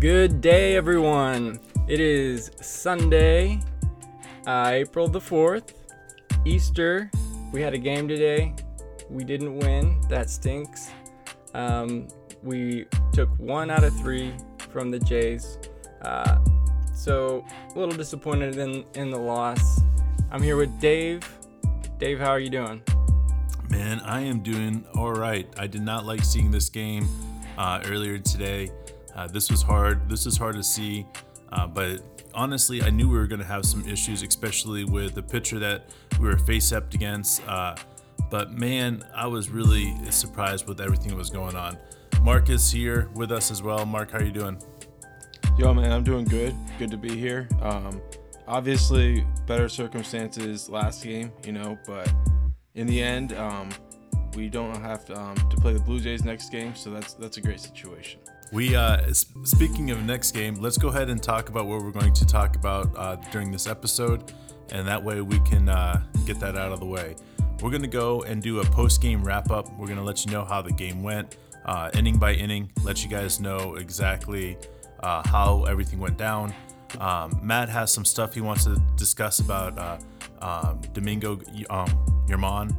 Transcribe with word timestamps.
Good 0.00 0.40
day, 0.40 0.76
everyone. 0.76 1.60
It 1.86 2.00
is 2.00 2.50
Sunday, 2.62 3.60
uh, 4.46 4.70
April 4.72 5.08
the 5.08 5.18
4th, 5.18 5.74
Easter. 6.46 7.10
We 7.52 7.60
had 7.60 7.74
a 7.74 7.78
game 7.78 8.08
today. 8.08 8.54
We 9.10 9.24
didn't 9.24 9.58
win. 9.58 10.00
That 10.08 10.30
stinks. 10.30 10.90
Um, 11.52 12.08
we 12.42 12.86
took 13.12 13.28
one 13.38 13.70
out 13.70 13.84
of 13.84 13.94
three 13.98 14.32
from 14.70 14.90
the 14.90 14.98
Jays. 15.00 15.58
Uh, 16.00 16.38
so, 16.94 17.44
a 17.74 17.78
little 17.78 17.94
disappointed 17.94 18.56
in, 18.56 18.86
in 18.94 19.10
the 19.10 19.18
loss. 19.18 19.82
I'm 20.30 20.42
here 20.42 20.56
with 20.56 20.80
Dave. 20.80 21.30
Dave, 21.98 22.18
how 22.18 22.30
are 22.30 22.40
you 22.40 22.48
doing? 22.48 22.82
Man, 23.68 24.00
I 24.00 24.22
am 24.22 24.40
doing 24.40 24.82
all 24.94 25.12
right. 25.12 25.46
I 25.58 25.66
did 25.66 25.82
not 25.82 26.06
like 26.06 26.24
seeing 26.24 26.50
this 26.50 26.70
game 26.70 27.06
uh, 27.58 27.82
earlier 27.84 28.16
today. 28.16 28.70
Uh, 29.14 29.26
this 29.26 29.50
was 29.50 29.62
hard. 29.62 30.08
This 30.08 30.26
is 30.26 30.36
hard 30.36 30.56
to 30.56 30.62
see, 30.62 31.06
uh, 31.52 31.66
but 31.66 32.00
honestly, 32.34 32.82
I 32.82 32.90
knew 32.90 33.08
we 33.08 33.18
were 33.18 33.26
going 33.26 33.40
to 33.40 33.46
have 33.46 33.64
some 33.64 33.86
issues, 33.88 34.22
especially 34.22 34.84
with 34.84 35.14
the 35.14 35.22
pitcher 35.22 35.58
that 35.58 35.90
we 36.18 36.26
were 36.26 36.38
face 36.38 36.72
up 36.72 36.92
against. 36.94 37.46
Uh, 37.46 37.74
but 38.30 38.52
man, 38.52 39.04
I 39.14 39.26
was 39.26 39.50
really 39.50 39.94
surprised 40.10 40.66
with 40.68 40.80
everything 40.80 41.08
that 41.08 41.16
was 41.16 41.30
going 41.30 41.56
on. 41.56 41.76
Mark 42.22 42.50
is 42.50 42.70
here 42.70 43.08
with 43.14 43.32
us 43.32 43.50
as 43.50 43.62
well. 43.62 43.84
Mark, 43.86 44.12
how 44.12 44.18
are 44.18 44.24
you 44.24 44.30
doing? 44.30 44.60
Yo, 45.58 45.74
man, 45.74 45.92
I'm 45.92 46.04
doing 46.04 46.24
good. 46.24 46.54
Good 46.78 46.90
to 46.90 46.96
be 46.96 47.16
here. 47.16 47.48
Um, 47.60 48.00
obviously, 48.46 49.26
better 49.46 49.68
circumstances 49.68 50.68
last 50.68 51.02
game, 51.02 51.32
you 51.44 51.52
know, 51.52 51.78
but 51.86 52.12
in 52.74 52.86
the 52.86 53.02
end, 53.02 53.32
um, 53.32 53.70
we 54.34 54.48
don't 54.48 54.80
have 54.80 55.04
to, 55.06 55.18
um, 55.18 55.34
to 55.34 55.56
play 55.56 55.72
the 55.72 55.80
Blue 55.80 55.98
Jays 55.98 56.24
next 56.24 56.50
game, 56.50 56.74
so 56.74 56.90
that's 56.90 57.14
that's 57.14 57.36
a 57.36 57.40
great 57.40 57.60
situation. 57.60 58.20
We, 58.52 58.74
uh, 58.74 59.12
speaking 59.12 59.92
of 59.92 60.02
next 60.04 60.32
game, 60.32 60.56
let's 60.56 60.76
go 60.76 60.88
ahead 60.88 61.08
and 61.08 61.22
talk 61.22 61.48
about 61.48 61.66
what 61.66 61.82
we're 61.82 61.92
going 61.92 62.12
to 62.12 62.26
talk 62.26 62.56
about 62.56 62.90
uh, 62.96 63.16
during 63.30 63.52
this 63.52 63.68
episode, 63.68 64.32
and 64.70 64.88
that 64.88 65.00
way 65.02 65.20
we 65.20 65.38
can 65.40 65.68
uh, 65.68 66.02
get 66.26 66.40
that 66.40 66.56
out 66.56 66.72
of 66.72 66.80
the 66.80 66.86
way. 66.86 67.14
We're 67.62 67.70
to 67.82 67.88
go 67.88 68.22
and 68.22 68.42
do 68.42 68.58
a 68.58 68.64
post 68.64 69.00
game 69.00 69.22
wrap 69.22 69.52
up. 69.52 69.72
We're 69.78 69.86
to 69.98 70.02
let 70.02 70.26
you 70.26 70.32
know 70.32 70.44
how 70.44 70.62
the 70.62 70.72
game 70.72 71.00
went, 71.00 71.36
uh, 71.64 71.90
inning 71.94 72.18
by 72.18 72.32
inning, 72.32 72.72
let 72.82 73.04
you 73.04 73.08
guys 73.08 73.38
know 73.38 73.76
exactly 73.76 74.58
uh, 75.00 75.22
how 75.28 75.64
everything 75.64 76.00
went 76.00 76.18
down. 76.18 76.52
Um, 76.98 77.38
Matt 77.40 77.68
has 77.68 77.92
some 77.92 78.04
stuff 78.04 78.34
he 78.34 78.40
wants 78.40 78.64
to 78.64 78.82
discuss 78.96 79.38
about 79.38 79.78
uh, 79.78 79.98
um, 80.42 80.80
Domingo 80.92 81.40
um, 81.70 82.24
German. 82.28 82.76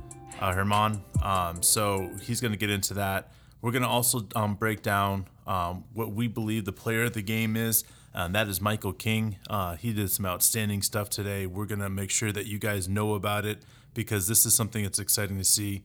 Herman. 0.50 1.04
Um, 1.22 1.62
so 1.62 2.10
he's 2.24 2.42
going 2.42 2.52
to 2.52 2.58
get 2.58 2.72
into 2.72 2.96
that. 2.96 3.32
We're 3.62 3.72
going 3.72 3.84
to 3.84 3.88
also 3.88 4.26
um, 4.36 4.56
break 4.56 4.82
down 4.82 5.28
um, 5.48 5.84
what 5.94 6.12
we 6.12 6.28
believe 6.28 6.66
the 6.66 6.72
player 6.72 7.04
of 7.04 7.14
the 7.14 7.22
game 7.22 7.56
is. 7.56 7.84
And 8.14 8.36
that 8.36 8.48
is 8.48 8.60
Michael 8.60 8.94
King. 8.94 9.38
Uh, 9.50 9.76
he 9.76 9.94
did 9.94 10.12
some 10.12 10.26
outstanding 10.26 10.82
stuff 10.82 11.10
today. 11.10 11.46
We're 11.46 11.66
going 11.66 11.80
to 11.80 11.90
make 11.90 12.10
sure 12.10 12.32
that 12.32 12.46
you 12.46 12.60
guys 12.60 12.90
know 12.90 13.14
about 13.14 13.46
it 13.46 13.64
because 13.94 14.28
this 14.28 14.46
is 14.46 14.54
something 14.54 14.84
that's 14.84 15.00
exciting 15.00 15.38
to 15.38 15.44
see. 15.44 15.84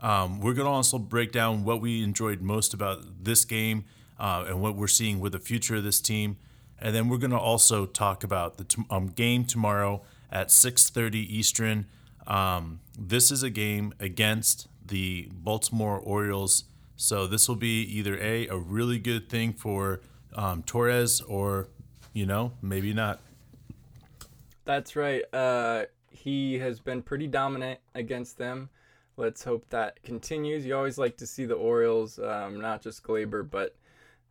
Um, 0.00 0.40
we're 0.40 0.54
going 0.54 0.66
to 0.66 0.72
also 0.72 0.98
break 0.98 1.32
down 1.32 1.64
what 1.64 1.80
we 1.80 2.02
enjoyed 2.02 2.40
most 2.40 2.74
about 2.74 3.24
this 3.24 3.44
game 3.44 3.84
uh, 4.18 4.44
and 4.48 4.60
what 4.60 4.76
we're 4.76 4.86
seeing 4.86 5.20
with 5.20 5.32
the 5.32 5.38
future 5.38 5.76
of 5.76 5.84
this 5.84 6.00
team. 6.00 6.36
And 6.80 6.94
then 6.94 7.08
we're 7.08 7.18
going 7.18 7.32
to 7.32 7.38
also 7.38 7.86
talk 7.86 8.22
about 8.22 8.56
the 8.56 8.64
t- 8.64 8.84
um, 8.90 9.08
game 9.08 9.44
tomorrow 9.44 10.02
at 10.30 10.48
6:30 10.48 11.16
Eastern. 11.28 11.86
Um, 12.26 12.80
this 12.96 13.30
is 13.32 13.42
a 13.42 13.50
game 13.50 13.92
against 13.98 14.68
the 14.86 15.28
Baltimore 15.32 15.98
Orioles. 15.98 16.64
So 17.00 17.28
this 17.28 17.48
will 17.48 17.56
be 17.56 17.82
either 17.82 18.18
a 18.18 18.48
a 18.48 18.56
really 18.58 18.98
good 18.98 19.28
thing 19.28 19.52
for 19.52 20.00
um, 20.34 20.64
Torres 20.64 21.20
or 21.20 21.68
you 22.12 22.26
know 22.26 22.52
maybe 22.60 22.92
not. 22.92 23.20
That's 24.64 24.96
right. 24.96 25.22
Uh, 25.32 25.84
he 26.10 26.58
has 26.58 26.80
been 26.80 27.02
pretty 27.02 27.28
dominant 27.28 27.78
against 27.94 28.36
them. 28.36 28.68
Let's 29.16 29.44
hope 29.44 29.68
that 29.70 30.02
continues. 30.02 30.66
You 30.66 30.76
always 30.76 30.98
like 30.98 31.16
to 31.18 31.26
see 31.26 31.44
the 31.44 31.54
Orioles, 31.54 32.18
um, 32.18 32.60
not 32.60 32.82
just 32.82 33.04
Gleyber, 33.04 33.48
but 33.48 33.76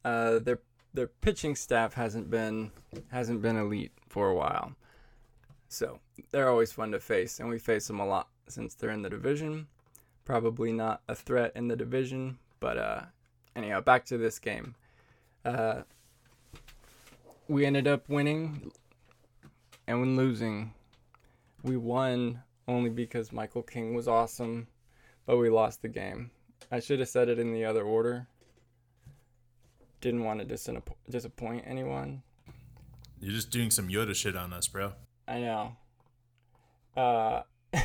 uh, 0.03 0.39
their 0.39 0.59
their 0.94 1.07
pitching 1.07 1.56
staff 1.56 1.94
hasn't 1.94 2.29
been 2.29 2.72
hasn't 3.09 3.41
been 3.41 3.56
elite 3.56 3.94
for 4.09 4.29
a 4.29 4.35
while. 4.35 4.73
So 5.69 6.00
they're 6.31 6.50
always 6.50 6.73
fun 6.73 6.91
to 6.91 7.00
face, 7.00 7.39
and 7.39 7.47
we 7.47 7.59
face 7.59 7.88
them 7.88 8.01
a 8.01 8.06
lot 8.06 8.27
since 8.50 8.75
they're 8.75 8.91
in 8.91 9.03
the 9.03 9.09
division. 9.09 9.67
Probably 10.25 10.73
not 10.73 11.01
a 11.07 11.16
threat 11.16 11.53
in 11.56 11.69
the 11.69 11.77
division, 11.77 12.38
but 12.59 12.78
uh, 12.78 13.01
anyhow, 13.56 13.81
back 13.81 14.06
to 14.06 14.18
this 14.18 14.40
game. 14.40 14.75
Uh, 15.44 15.81
we 17.47 17.66
ended 17.66 17.88
up 17.88 18.09
winning 18.09 18.72
and 19.88 20.00
when 20.00 20.16
losing. 20.16 20.73
We 21.63 21.78
won 21.78 22.44
only 22.68 22.90
because 22.90 23.31
Michael 23.31 23.63
King 23.63 23.94
was 23.94 24.07
awesome, 24.07 24.68
but 25.25 25.38
we 25.38 25.50
lost 25.50 25.81
the 25.81 25.88
game. 25.88 26.31
I 26.72 26.79
should 26.79 27.00
have 27.00 27.09
said 27.09 27.29
it 27.29 27.40
in 27.40 27.53
the 27.53 27.66
other 27.66 27.84
order. 27.84 28.28
Didn't 30.01 30.24
want 30.24 30.47
to 30.47 30.91
disappoint 31.09 31.63
anyone. 31.66 32.22
You're 33.19 33.34
just 33.34 33.50
doing 33.50 33.72
some 33.72 33.88
Yoda 33.88 34.13
shit 34.13 34.35
on 34.35 34.53
us, 34.53 34.68
bro. 34.68 34.94
I 35.28 35.39
know. 35.39 35.75
Uh 36.95 37.41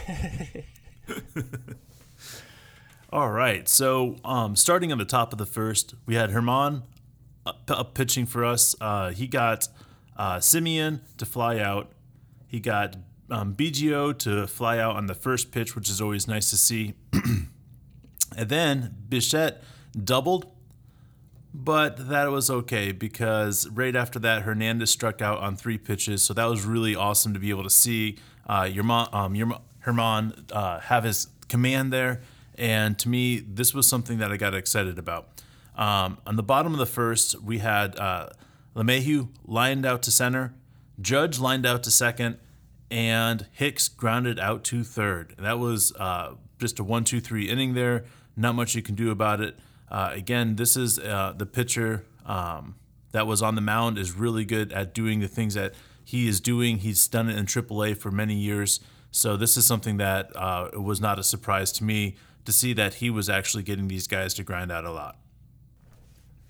All 3.12 3.31
right. 3.31 3.69
So, 3.69 4.17
um, 4.25 4.56
starting 4.56 4.91
on 4.91 4.97
the 4.97 5.05
top 5.05 5.33
of 5.33 5.39
the 5.39 5.45
first, 5.45 5.95
we 6.06 6.15
had 6.15 6.31
Germán 6.31 6.81
up, 7.45 7.71
up 7.71 7.93
pitching 7.93 8.25
for 8.25 8.43
us. 8.43 8.75
Uh, 8.81 9.11
he 9.11 9.27
got 9.27 9.69
uh, 10.17 10.37
Semien 10.37 11.00
to 11.19 11.27
fly 11.27 11.59
out. 11.59 11.93
He 12.47 12.59
got 12.59 12.97
um, 13.31 13.55
Biggio 13.55 14.17
to 14.21 14.47
fly 14.47 14.78
out 14.78 14.97
on 14.97 15.09
the 15.09 15.15
first 15.15 15.53
pitch, 15.53 15.77
which 15.77 15.91
is 15.91 16.01
always 16.01 16.27
nice 16.27 16.49
to 16.49 16.56
see. 16.56 16.95
and 17.12 18.49
then 18.49 18.97
Bichette 19.11 19.62
doubled, 20.03 20.51
but 21.53 22.09
that 22.09 22.31
was 22.31 22.49
okay 22.49 22.93
because 22.93 23.69
right 23.69 23.95
after 23.95 24.19
that, 24.21 24.41
Hernandez 24.41 24.89
struck 24.89 25.21
out 25.21 25.39
on 25.41 25.55
three 25.55 25.77
pitches. 25.77 26.22
So 26.22 26.33
that 26.33 26.47
was 26.47 26.65
really 26.65 26.97
awesome 26.97 27.34
to 27.34 27.39
be 27.39 27.51
able 27.51 27.65
to 27.65 27.71
see 27.71 28.17
uh, 28.47 28.67
your 28.72 28.84
mom, 28.84 29.09
um, 29.12 29.34
your 29.34 29.59
Germán 29.84 30.51
uh, 30.51 30.81
have 30.81 31.05
his 31.05 31.27
command 31.51 31.93
there 31.93 32.22
and 32.57 32.99
to 32.99 33.09
me, 33.09 33.41
this 33.41 33.75
was 33.75 33.87
something 33.87 34.19
that 34.19 34.33
I 34.33 34.37
got 34.37 34.55
excited 34.55 34.99
about. 34.99 35.43
Um, 35.77 36.19
on 36.27 36.37
the 36.37 36.43
bottom 36.43 36.73
of 36.73 36.79
the 36.79 36.87
first, 36.87 37.41
we 37.43 37.59
had 37.59 37.99
uh, 37.99 38.31
LeMahieu 38.77 39.29
lined 39.47 39.87
out 39.87 40.03
to 40.03 40.11
center, 40.11 40.55
Judge 41.01 41.39
lined 41.39 41.67
out 41.67 41.83
to 41.85 41.91
second, 41.91 42.39
and 42.91 43.47
Hicks 43.53 43.89
grounded 43.89 44.39
out 44.39 44.65
to 44.65 44.85
third. 44.85 45.35
That 45.39 45.59
was 45.59 45.93
uh, 45.99 46.35
just 46.59 46.79
a 46.79 46.85
one, 46.85 47.05
two, 47.05 47.21
three 47.21 47.49
inning 47.49 47.75
there. 47.75 48.05
Not 48.37 48.55
much 48.55 48.75
you 48.75 48.83
can 48.83 48.95
do 48.95 49.11
about 49.11 49.41
it. 49.41 49.59
Uh, 49.91 50.11
again, 50.13 50.57
this 50.57 50.77
is 50.77 50.99
uh, 50.99 51.33
the 51.37 51.47
pitcher 51.47 52.05
um, 52.27 52.77
that 53.13 53.27
was 53.27 53.43
on 53.43 53.55
the 53.55 53.61
mound 53.61 53.99
is 53.99 54.13
really 54.13 54.45
good 54.45 54.73
at 54.73 54.95
doing 54.95 55.21
the 55.21 55.29
things 55.29 55.55
that 55.55 55.75
he 56.05 56.29
is 56.29 56.41
doing. 56.41 56.79
He's 56.79 57.07
done 57.09 57.29
it 57.29 57.37
in 57.37 57.47
AAA 57.47 57.97
for 57.97 58.11
many 58.11 58.34
years. 58.34 58.81
So 59.11 59.37
this 59.37 59.57
is 59.57 59.67
something 59.67 59.99
that 59.99 60.34
uh, 60.34 60.71
was 60.75 61.01
not 61.01 61.19
a 61.19 61.23
surprise 61.23 61.73
to 61.73 61.84
me 61.84 62.17
to 62.44 62.53
see 62.53 62.72
that 62.72 62.94
he 62.94 63.10
was 63.10 63.28
actually 63.28 63.62
getting 63.62 63.88
these 63.88 64.06
guys 64.06 64.34
to 64.34 64.44
grind 64.44 64.72
out 64.72 64.84
a 64.84 64.91
lot. 64.91 65.16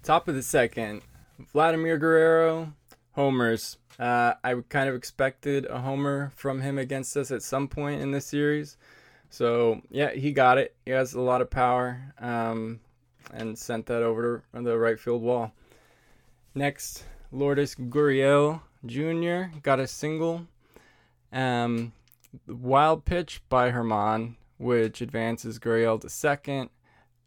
Top 0.03 0.29
of 0.29 0.35
the 0.35 0.43
second, 0.43 1.03
Vladimir 1.53 1.99
Guerrero, 1.99 2.73
homers. 3.13 3.79
Uh, 3.99 4.35
I 4.43 4.55
kind 4.69 4.89
of 4.89 4.95
expected 4.95 5.67
a 5.67 5.81
homer 5.81 6.33
from 6.35 6.61
him 6.61 6.79
against 6.79 7.17
us 7.17 7.31
at 7.31 7.43
some 7.43 7.69
point 7.69 8.01
in 8.01 8.11
this 8.11 8.27
series. 8.27 8.77
So, 9.31 9.81
yeah, 9.91 10.11
he 10.11 10.33
got 10.33 10.59
it. 10.59 10.75
He 10.85 10.91
has 10.91 11.15
a 11.15 11.21
lot 11.21 11.41
of 11.41 11.51
power 11.51 12.15
um, 12.19 12.81
and 13.33 13.57
sent 13.57 13.87
that 13.87 14.03
over 14.03 14.43
to 14.55 14.63
the 14.63 14.79
right 14.79 14.99
field 14.99 15.23
wall. 15.23 15.53
Next, 16.55 17.05
Lourdes 17.31 17.75
Gurriel 17.75 18.61
Jr. 18.85 19.57
got 19.63 19.81
a 19.81 19.87
single. 19.87 20.47
Um, 21.33 21.93
wild 22.47 23.05
pitch 23.05 23.41
by 23.49 23.71
Germán 23.71 24.35
which 24.63 25.01
advances 25.01 25.59
Gurriel 25.59 26.01
to 26.01 26.09
second, 26.09 26.71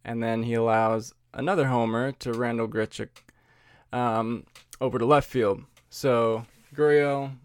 and 0.04 0.24
then 0.24 0.44
he 0.44 0.54
allows 0.54 1.14
another 1.34 1.68
homer 1.68 2.14
to 2.14 2.32
Randall 2.32 2.68
Grichuk 2.68 3.10
um, 3.92 4.46
over 4.80 4.98
to 4.98 5.06
left 5.06 5.30
field. 5.30 5.64
So 5.90 6.46
Gurriel 6.74 7.36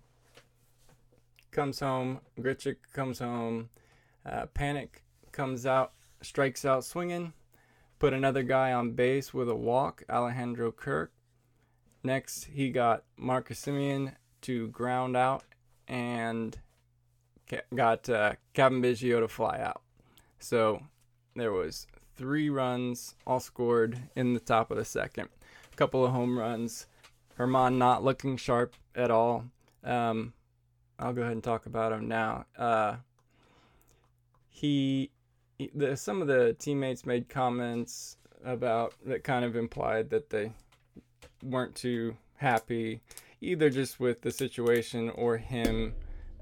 comes 1.50 1.81
home, 1.81 2.20
Grichuk 2.38 2.76
comes 2.92 3.19
home, 3.19 3.69
uh, 4.25 4.46
Panik 4.54 5.02
comes 5.32 5.66
out, 5.66 5.92
strikes 6.22 6.64
out 6.64 6.84
swinging, 6.84 7.32
put 7.98 8.12
another 8.12 8.44
guy 8.44 8.72
on 8.72 8.92
base 8.92 9.34
with 9.34 9.48
a 9.48 9.56
walk, 9.56 10.04
Alejandro 10.08 10.70
Kirk. 10.70 11.12
Next, 12.04 12.44
he 12.44 12.70
got 12.70 13.02
Marcus 13.16 13.60
Semien 13.60 14.14
to 14.42 14.69
ground 14.69 15.16
out 15.16 15.44
and 15.87 16.58
got 17.75 18.08
uh, 18.08 18.32
Cavan 18.55 18.82
Biggio 18.82 19.20
to 19.20 19.29
fly 19.29 19.58
out. 19.61 19.82
So 20.38 20.82
there 21.37 21.52
was 21.52 21.87
three 22.17 22.50
runs 22.50 23.14
all 23.26 23.41
scored 23.41 23.99
in 24.17 24.35
the 24.35 24.41
top 24.41 24.70
of 24.70 24.76
the 24.76 24.85
second. 24.85 25.29
A 25.73 25.76
couple 25.76 26.05
of 26.05 26.12
home 26.12 26.38
runs. 26.38 26.87
Germán 27.38 27.76
not 27.76 28.05
looking 28.05 28.37
sharp 28.37 28.75
at 28.94 29.11
all. 29.11 29.44
Um, 29.82 30.35
I'll 30.99 31.12
go 31.12 31.23
ahead 31.23 31.32
and 31.32 31.43
talk 31.43 31.67
about 31.67 31.93
him 31.93 32.08
now. 32.08 32.44
Uh, 32.58 32.97
he, 34.49 35.11
he 35.56 35.70
the, 35.75 35.97
some 35.97 36.20
of 36.20 36.29
the 36.29 36.55
teammates 36.58 37.06
made 37.06 37.29
comments 37.29 38.19
about 38.44 38.94
that 39.06 39.25
kind 39.25 39.44
of 39.44 39.56
implied 39.56 40.11
that 40.11 40.29
they 40.31 40.52
weren't 41.43 41.75
too 41.75 42.17
happy 42.37 43.00
either 43.41 43.70
just 43.70 43.99
with 43.99 44.20
the 44.20 44.31
situation 44.31 45.11
or 45.11 45.38
him 45.38 45.94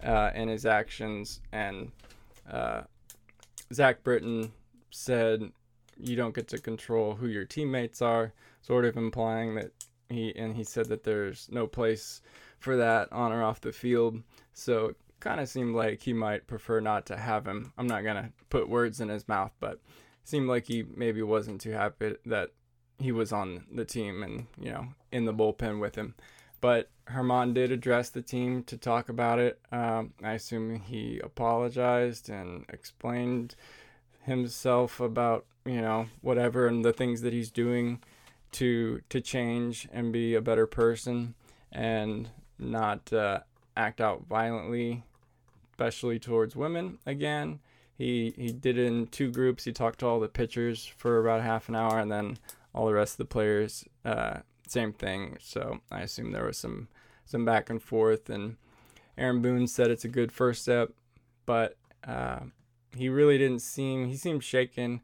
uh, 0.02 0.30
and 0.34 0.50
his 0.50 0.66
actions. 0.66 1.40
And 1.52 1.92
uh, 2.50 2.82
Zach 3.72 4.02
Britton 4.02 4.52
said, 4.90 5.50
"You 5.98 6.16
don't 6.16 6.34
get 6.34 6.48
to 6.48 6.58
control 6.58 7.14
who 7.14 7.28
your 7.28 7.44
teammates 7.44 8.02
are," 8.02 8.32
sort 8.62 8.84
of 8.84 8.96
implying 8.96 9.54
that 9.56 9.72
he 10.08 10.34
and 10.36 10.56
he 10.56 10.64
said 10.64 10.86
that 10.86 11.04
there's 11.04 11.48
no 11.50 11.66
place 11.66 12.22
for 12.58 12.76
that 12.76 13.12
on 13.12 13.32
or 13.32 13.42
off 13.42 13.60
the 13.60 13.72
field. 13.72 14.22
So 14.52 14.86
it 14.86 14.96
kind 15.20 15.40
of 15.40 15.48
seemed 15.48 15.74
like 15.74 16.00
he 16.00 16.12
might 16.12 16.46
prefer 16.46 16.80
not 16.80 17.06
to 17.06 17.16
have 17.16 17.46
him. 17.46 17.72
I'm 17.78 17.86
not 17.86 18.04
gonna 18.04 18.32
put 18.50 18.68
words 18.68 19.00
in 19.00 19.08
his 19.08 19.28
mouth, 19.28 19.52
but 19.60 19.80
seemed 20.24 20.48
like 20.48 20.66
he 20.66 20.84
maybe 20.94 21.22
wasn't 21.22 21.60
too 21.60 21.72
happy 21.72 22.14
that 22.26 22.50
he 22.98 23.12
was 23.12 23.32
on 23.32 23.64
the 23.72 23.84
team 23.84 24.22
and 24.22 24.46
you 24.60 24.70
know 24.70 24.88
in 25.12 25.24
the 25.24 25.34
bullpen 25.34 25.80
with 25.80 25.94
him. 25.94 26.14
But 26.60 26.90
Germán 27.06 27.54
did 27.54 27.70
address 27.70 28.10
the 28.10 28.22
team 28.22 28.64
to 28.64 28.76
talk 28.76 29.08
about 29.08 29.38
it. 29.38 29.58
Um, 29.70 30.12
I 30.22 30.32
assume 30.32 30.80
he 30.80 31.20
apologized 31.22 32.28
and 32.28 32.64
explained 32.68 33.54
himself 34.22 35.00
about 35.00 35.46
you 35.64 35.80
know 35.80 36.06
whatever 36.20 36.66
and 36.66 36.84
the 36.84 36.92
things 36.92 37.22
that 37.22 37.32
he's 37.32 37.50
doing 37.50 38.00
to 38.52 39.00
to 39.08 39.20
change 39.20 39.88
and 39.92 40.12
be 40.12 40.34
a 40.34 40.40
better 40.40 40.66
person 40.66 41.34
and 41.72 42.28
not 42.58 43.12
uh, 43.12 43.40
act 43.76 44.00
out 44.00 44.26
violently, 44.28 45.04
especially 45.70 46.18
towards 46.18 46.56
women. 46.56 46.98
Again, 47.06 47.60
he 47.96 48.34
he 48.36 48.52
did 48.52 48.78
it 48.78 48.86
in 48.86 49.06
two 49.06 49.30
groups. 49.30 49.64
He 49.64 49.72
talked 49.72 50.00
to 50.00 50.06
all 50.06 50.20
the 50.20 50.28
pitchers 50.28 50.84
for 50.84 51.18
about 51.18 51.42
half 51.42 51.68
an 51.68 51.76
hour, 51.76 51.98
and 51.98 52.10
then 52.10 52.38
all 52.74 52.86
the 52.86 52.94
rest 52.94 53.14
of 53.14 53.18
the 53.18 53.24
players. 53.26 53.84
Uh, 54.04 54.38
same 54.70 54.92
thing. 54.92 55.36
So 55.40 55.80
I 55.90 56.00
assume 56.00 56.32
there 56.32 56.46
was 56.46 56.58
some 56.58 56.88
some 57.24 57.44
back 57.44 57.70
and 57.70 57.82
forth. 57.82 58.30
And 58.30 58.56
Aaron 59.16 59.42
Boone 59.42 59.66
said 59.66 59.90
it's 59.90 60.04
a 60.04 60.08
good 60.08 60.32
first 60.32 60.62
step, 60.62 60.90
but 61.46 61.76
uh, 62.06 62.40
he 62.96 63.08
really 63.08 63.38
didn't 63.38 63.60
seem. 63.60 64.06
He 64.06 64.16
seemed 64.16 64.44
shaken 64.44 65.00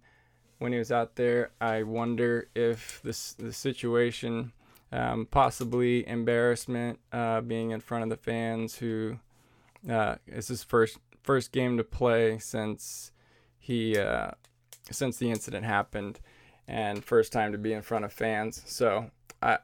when 0.59 0.73
he 0.73 0.79
was 0.79 0.93
out 0.93 1.17
there. 1.17 1.51
I 1.61 1.83
wonder 1.83 2.49
if 2.55 3.01
this 3.03 3.33
the 3.35 3.53
situation, 3.53 4.53
um, 4.93 5.27
possibly 5.31 6.07
embarrassment, 6.09 6.99
uh, 7.13 7.41
being 7.41 7.71
in 7.71 7.81
front 7.81 8.05
of 8.05 8.11
the 8.11 8.17
fans 8.17 8.77
who 8.77 9.19
uh, 9.89 10.17
it's 10.27 10.49
his 10.49 10.63
first 10.63 10.99
first 11.23 11.53
game 11.53 11.77
to 11.77 11.85
play 11.85 12.39
since 12.39 13.13
he 13.59 13.99
uh, 13.99 14.33
since 14.91 15.17
the 15.19 15.31
incident 15.31 15.65
happened 15.65 16.21
and 16.67 17.05
first 17.05 17.33
time 17.33 17.53
to 17.53 17.59
be 17.59 17.73
in 17.73 17.83
front 17.83 18.05
of 18.05 18.13
fans. 18.13 18.63
So 18.67 19.11
I, 19.43 19.59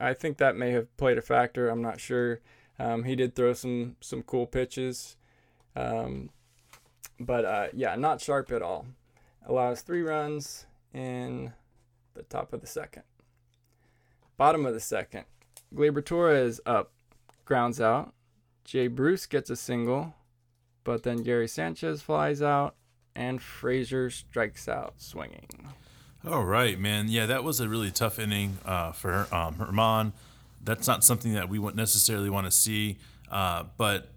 I, 0.00 0.08
I 0.08 0.14
think 0.14 0.38
that 0.38 0.56
may 0.56 0.72
have 0.72 0.94
played 0.96 1.18
a 1.18 1.22
factor. 1.22 1.68
I'm 1.68 1.82
not 1.82 2.00
sure. 2.00 2.40
Um, 2.78 3.04
he 3.04 3.14
did 3.14 3.34
throw 3.34 3.52
some 3.52 3.96
some 4.00 4.22
cool 4.22 4.46
pitches, 4.46 5.16
um, 5.76 6.30
but 7.18 7.44
uh, 7.44 7.66
yeah, 7.74 7.94
not 7.96 8.20
sharp 8.20 8.50
at 8.52 8.62
all. 8.62 8.86
Allows 9.46 9.82
three 9.82 10.02
runs 10.02 10.66
in 10.94 11.52
the 12.14 12.22
top 12.22 12.52
of 12.52 12.60
the 12.60 12.66
second. 12.66 13.02
Bottom 14.36 14.64
of 14.64 14.72
the 14.72 14.80
second, 14.80 15.24
Gleyber 15.74 16.04
Torres 16.04 16.60
up, 16.64 16.92
grounds 17.44 17.80
out. 17.80 18.14
Jay 18.64 18.88
Bruce 18.88 19.26
gets 19.26 19.50
a 19.50 19.56
single, 19.56 20.14
but 20.82 21.02
then 21.02 21.22
Gary 21.22 21.48
Sanchez 21.48 22.00
flies 22.00 22.40
out, 22.40 22.76
and 23.14 23.42
Frazier 23.42 24.08
strikes 24.08 24.68
out 24.68 24.94
swinging. 24.96 25.48
All 26.28 26.44
right, 26.44 26.78
man. 26.78 27.08
Yeah, 27.08 27.24
that 27.26 27.44
was 27.44 27.60
a 27.60 27.68
really 27.68 27.90
tough 27.90 28.18
inning 28.18 28.58
uh, 28.66 28.92
for 28.92 29.26
um, 29.32 29.54
Germán. 29.54 30.12
That's 30.62 30.86
not 30.86 31.02
something 31.02 31.32
that 31.32 31.48
we 31.48 31.58
wouldn't 31.58 31.78
necessarily 31.78 32.28
want 32.28 32.46
to 32.46 32.50
see, 32.50 32.98
uh, 33.30 33.64
but 33.78 34.08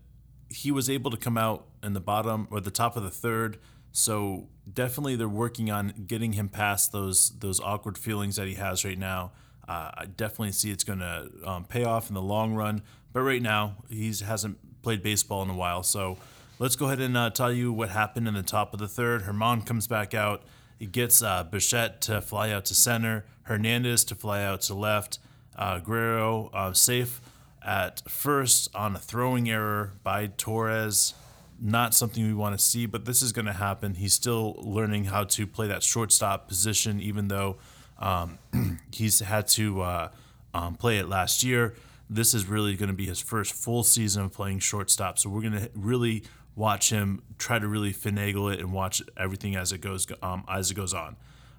he 0.50 0.70
was 0.70 0.90
able 0.90 1.12
to 1.12 1.18
come 1.18 1.38
out 1.38 1.66
in 1.82 1.94
the 1.94 2.02
bottom 2.02 2.50
or 2.52 2.60
the 2.60 2.72
top 2.72 2.98
of 2.98 3.04
the 3.04 3.10
third. 3.10 3.58
So 3.94 4.50
definitely, 4.72 5.16
they're 5.16 5.30
working 5.30 5.72
on 5.72 5.94
getting 6.06 6.34
him 6.34 6.50
past 6.50 6.92
those 6.92 7.40
those 7.40 7.62
awkward 7.62 7.98
feelings 7.98 8.36
that 8.36 8.48
he 8.48 8.56
has 8.56 8.84
right 8.84 9.00
now. 9.00 9.32
Uh, 9.66 9.92
I 9.94 10.06
definitely 10.06 10.52
see 10.52 10.72
it's 10.72 10.84
going 10.84 11.00
to 11.00 11.30
um, 11.46 11.64
pay 11.64 11.86
off 11.86 12.10
in 12.10 12.16
the 12.16 12.22
long 12.22 12.54
run. 12.54 12.82
But 13.14 13.22
right 13.22 13.42
now, 13.42 13.78
he 13.88 14.14
hasn't 14.26 14.58
played 14.82 15.04
baseball 15.04 15.42
in 15.42 15.50
a 15.50 15.56
while. 15.56 15.84
So 15.84 16.18
let's 16.60 16.76
go 16.76 16.88
ahead 16.88 17.00
and 17.00 17.16
uh, 17.16 17.30
tell 17.30 17.54
you 17.54 17.72
what 17.72 17.92
happened 17.92 18.28
in 18.28 18.34
the 18.34 18.44
top 18.44 18.74
of 18.74 18.80
the 18.80 18.90
third. 18.90 19.22
Germán 19.22 19.66
comes 19.66 19.88
back 19.88 20.14
out. 20.14 20.44
Gets 20.92 21.22
uh, 21.22 21.44
Bichette 21.44 22.02
to 22.02 22.22
fly 22.22 22.52
out 22.52 22.66
to 22.66 22.76
center, 22.76 23.26
Hernandez 23.44 24.04
to 24.06 24.16
fly 24.16 24.44
out 24.44 24.62
to 24.62 24.74
left, 24.74 25.20
uh, 25.56 25.80
Guerrero 25.80 26.50
uh, 26.54 26.74
safe 26.74 27.22
at 27.66 28.02
first 28.10 28.70
on 28.76 28.96
a 28.96 29.00
throwing 29.00 29.50
error 29.50 29.94
by 30.04 30.28
Torres. 30.28 31.14
Not 31.62 31.94
something 31.94 32.26
we 32.26 32.34
want 32.34 32.58
to 32.58 32.64
see, 32.64 32.86
but 32.86 33.06
this 33.06 33.22
is 33.22 33.32
going 33.32 33.46
to 33.46 33.54
happen. 33.54 33.96
He's 33.96 34.14
still 34.14 34.56
learning 34.58 35.06
how 35.06 35.24
to 35.26 35.48
play 35.48 35.68
that 35.68 35.84
shortstop 35.84 36.48
position, 36.48 37.00
even 37.00 37.30
though 37.30 37.58
um, 38.00 38.38
he's 38.92 39.20
had 39.20 39.48
to 39.50 39.82
uh, 39.82 40.10
um, 40.54 40.76
play 40.76 40.98
it 40.98 41.08
last 41.08 41.44
year. 41.44 41.76
This 42.10 42.34
is 42.34 42.48
really 42.48 42.76
going 42.76 42.90
to 42.90 42.96
be 42.96 43.06
his 43.06 43.20
first 43.20 43.54
full 43.54 43.84
season 43.84 44.24
of 44.26 44.34
playing 44.34 44.60
shortstop. 44.60 45.18
So 45.18 45.30
we're 45.30 45.42
going 45.42 45.54
to 45.54 45.70
really 45.74 46.24
watch 46.56 46.90
him 46.90 47.22
try 47.38 47.60
to 47.60 47.68
really 47.68 47.94
finagle 47.94 48.54
it 48.54 48.60
and 48.60 48.72
watch 48.72 49.02
everything 49.18 49.56
as 49.56 49.72
it 49.72 49.82
goes 49.82 50.08
um, 50.22 50.44
as 50.48 50.72
it 50.72 50.76
goes 50.76 50.94
on. 50.94 51.16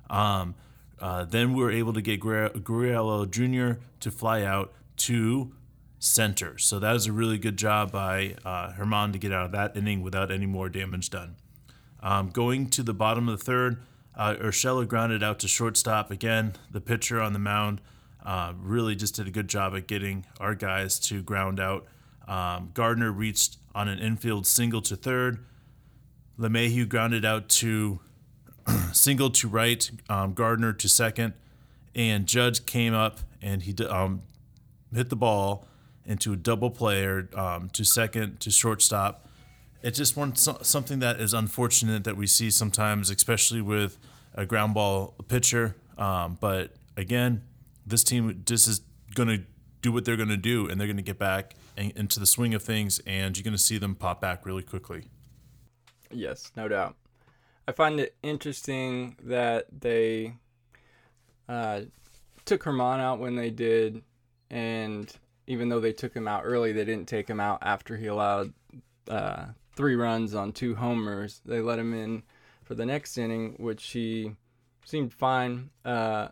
Um, 0.08 0.54
uh, 1.00 1.24
then 1.24 1.54
we 1.54 1.62
were 1.62 1.70
able 1.70 1.92
to 1.92 2.00
get 2.00 2.20
Gurriel 2.20 3.30
Jr. 3.30 3.80
to 4.00 4.10
fly 4.10 4.42
out 4.42 4.72
to 4.98 5.52
center. 5.98 6.58
So 6.58 6.78
that 6.78 6.92
was 6.92 7.06
a 7.06 7.12
really 7.12 7.38
good 7.38 7.56
job 7.56 7.90
by 7.90 8.36
uh, 8.44 8.72
Germán 8.72 9.12
to 9.12 9.18
get 9.18 9.32
out 9.32 9.46
of 9.46 9.52
that 9.52 9.76
inning 9.76 10.02
without 10.02 10.30
any 10.30 10.46
more 10.46 10.68
damage 10.68 11.10
done. 11.10 11.36
Um, 12.02 12.28
going 12.30 12.68
to 12.70 12.82
the 12.82 12.94
bottom 12.94 13.28
of 13.28 13.38
the 13.38 13.44
third, 13.44 13.82
uh, 14.14 14.34
Urshela 14.34 14.86
grounded 14.86 15.22
out 15.22 15.38
to 15.40 15.48
shortstop. 15.48 16.10
Again, 16.10 16.52
the 16.70 16.80
pitcher 16.80 17.20
on 17.20 17.32
the 17.32 17.38
mound 17.38 17.80
uh, 18.24 18.52
really 18.58 18.94
just 18.94 19.16
did 19.16 19.26
a 19.26 19.30
good 19.30 19.48
job 19.48 19.74
at 19.74 19.86
getting 19.86 20.26
our 20.38 20.54
guys 20.54 20.98
to 21.00 21.22
ground 21.22 21.58
out. 21.58 21.86
Um, 22.28 22.70
Gardner 22.74 23.10
reached 23.10 23.56
on 23.74 23.88
an 23.88 23.98
infield 23.98 24.46
single 24.46 24.80
to 24.82 24.96
third. 24.96 25.44
LeMahieu 26.38 26.88
grounded 26.88 27.24
out 27.24 27.48
to 27.48 28.00
single 28.92 29.30
to 29.30 29.48
right, 29.48 29.90
um, 30.08 30.32
Gardner 30.32 30.72
to 30.72 30.88
second, 30.88 31.34
and 31.94 32.26
Judge 32.26 32.66
came 32.66 32.94
up 32.94 33.20
and 33.42 33.62
he 33.62 33.74
um, 33.86 34.22
hit 34.94 35.10
the 35.10 35.16
ball 35.16 35.66
into 36.06 36.32
a 36.32 36.36
double 36.36 36.70
player 36.70 37.28
um, 37.34 37.68
to 37.70 37.84
second 37.84 38.40
to 38.40 38.50
shortstop. 38.50 39.28
It's 39.82 39.98
just 39.98 40.16
one 40.16 40.34
something 40.34 41.00
that 41.00 41.20
is 41.20 41.34
unfortunate 41.34 42.04
that 42.04 42.16
we 42.16 42.26
see 42.26 42.50
sometimes, 42.50 43.10
especially 43.10 43.60
with 43.60 43.98
a 44.34 44.46
ground 44.46 44.74
ball 44.74 45.14
pitcher. 45.28 45.76
Um, 45.98 46.38
but 46.40 46.72
again, 46.96 47.42
this 47.86 48.02
team 48.02 48.42
just 48.46 48.66
is 48.66 48.80
going 49.14 49.28
to 49.28 49.42
do 49.82 49.92
what 49.92 50.04
they're 50.04 50.16
going 50.16 50.30
to 50.30 50.36
do, 50.38 50.68
and 50.68 50.80
they're 50.80 50.86
going 50.86 50.96
to 50.96 51.02
get 51.02 51.18
back 51.18 51.54
into 51.76 52.20
the 52.20 52.26
swing 52.26 52.54
of 52.54 52.62
things, 52.62 53.00
and 53.06 53.36
you're 53.36 53.44
going 53.44 53.52
to 53.52 53.58
see 53.58 53.78
them 53.78 53.94
pop 53.94 54.20
back 54.20 54.46
really 54.46 54.62
quickly. 54.62 55.04
Yes, 56.10 56.52
no 56.56 56.68
doubt. 56.68 56.96
I 57.66 57.72
find 57.72 57.98
it 57.98 58.14
interesting 58.22 59.16
that 59.22 59.66
they 59.80 60.34
uh, 61.48 61.82
took 62.44 62.64
Germán 62.64 63.00
out 63.00 63.18
when 63.18 63.36
they 63.36 63.50
did, 63.50 64.02
and 64.50 65.12
even 65.46 65.68
though 65.68 65.80
they 65.80 65.92
took 65.92 66.14
him 66.14 66.28
out 66.28 66.42
early, 66.44 66.72
they 66.72 66.84
didn't 66.84 67.08
take 67.08 67.28
him 67.28 67.40
out 67.40 67.58
after 67.62 67.96
he 67.96 68.06
allowed 68.06 68.52
uh, 69.08 69.46
three 69.76 69.96
runs 69.96 70.34
on 70.34 70.52
two 70.52 70.74
homers. 70.74 71.40
They 71.44 71.60
let 71.60 71.78
him 71.78 71.94
in 71.94 72.22
for 72.64 72.74
the 72.74 72.86
next 72.86 73.18
inning, 73.18 73.54
which 73.58 73.90
he 73.90 74.32
seemed 74.84 75.12
fine. 75.12 75.70
Uh, 75.84 76.28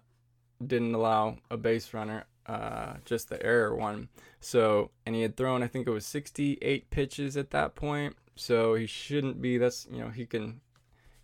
didn't 0.65 0.95
allow 0.95 1.39
a 1.51 1.57
base 1.57 1.93
runner 1.93 2.25
uh, 2.47 2.95
just 3.05 3.29
the 3.29 3.45
error 3.45 3.75
one. 3.75 4.09
So, 4.41 4.91
and 5.07 5.15
he 5.15 5.23
had 5.23 5.37
thrown, 5.37 5.63
I 5.63 5.69
think 5.69 5.87
it 5.87 5.91
was 5.91 6.07
68 6.07 6.91
pitches 6.91 7.37
at 7.37 7.51
that 7.51 7.75
point. 7.75 8.17
So 8.35 8.75
he 8.75 8.87
shouldn't 8.87 9.41
be. 9.43 9.59
That's 9.59 9.87
you 9.91 9.99
know 9.99 10.09
he 10.09 10.25
can 10.25 10.61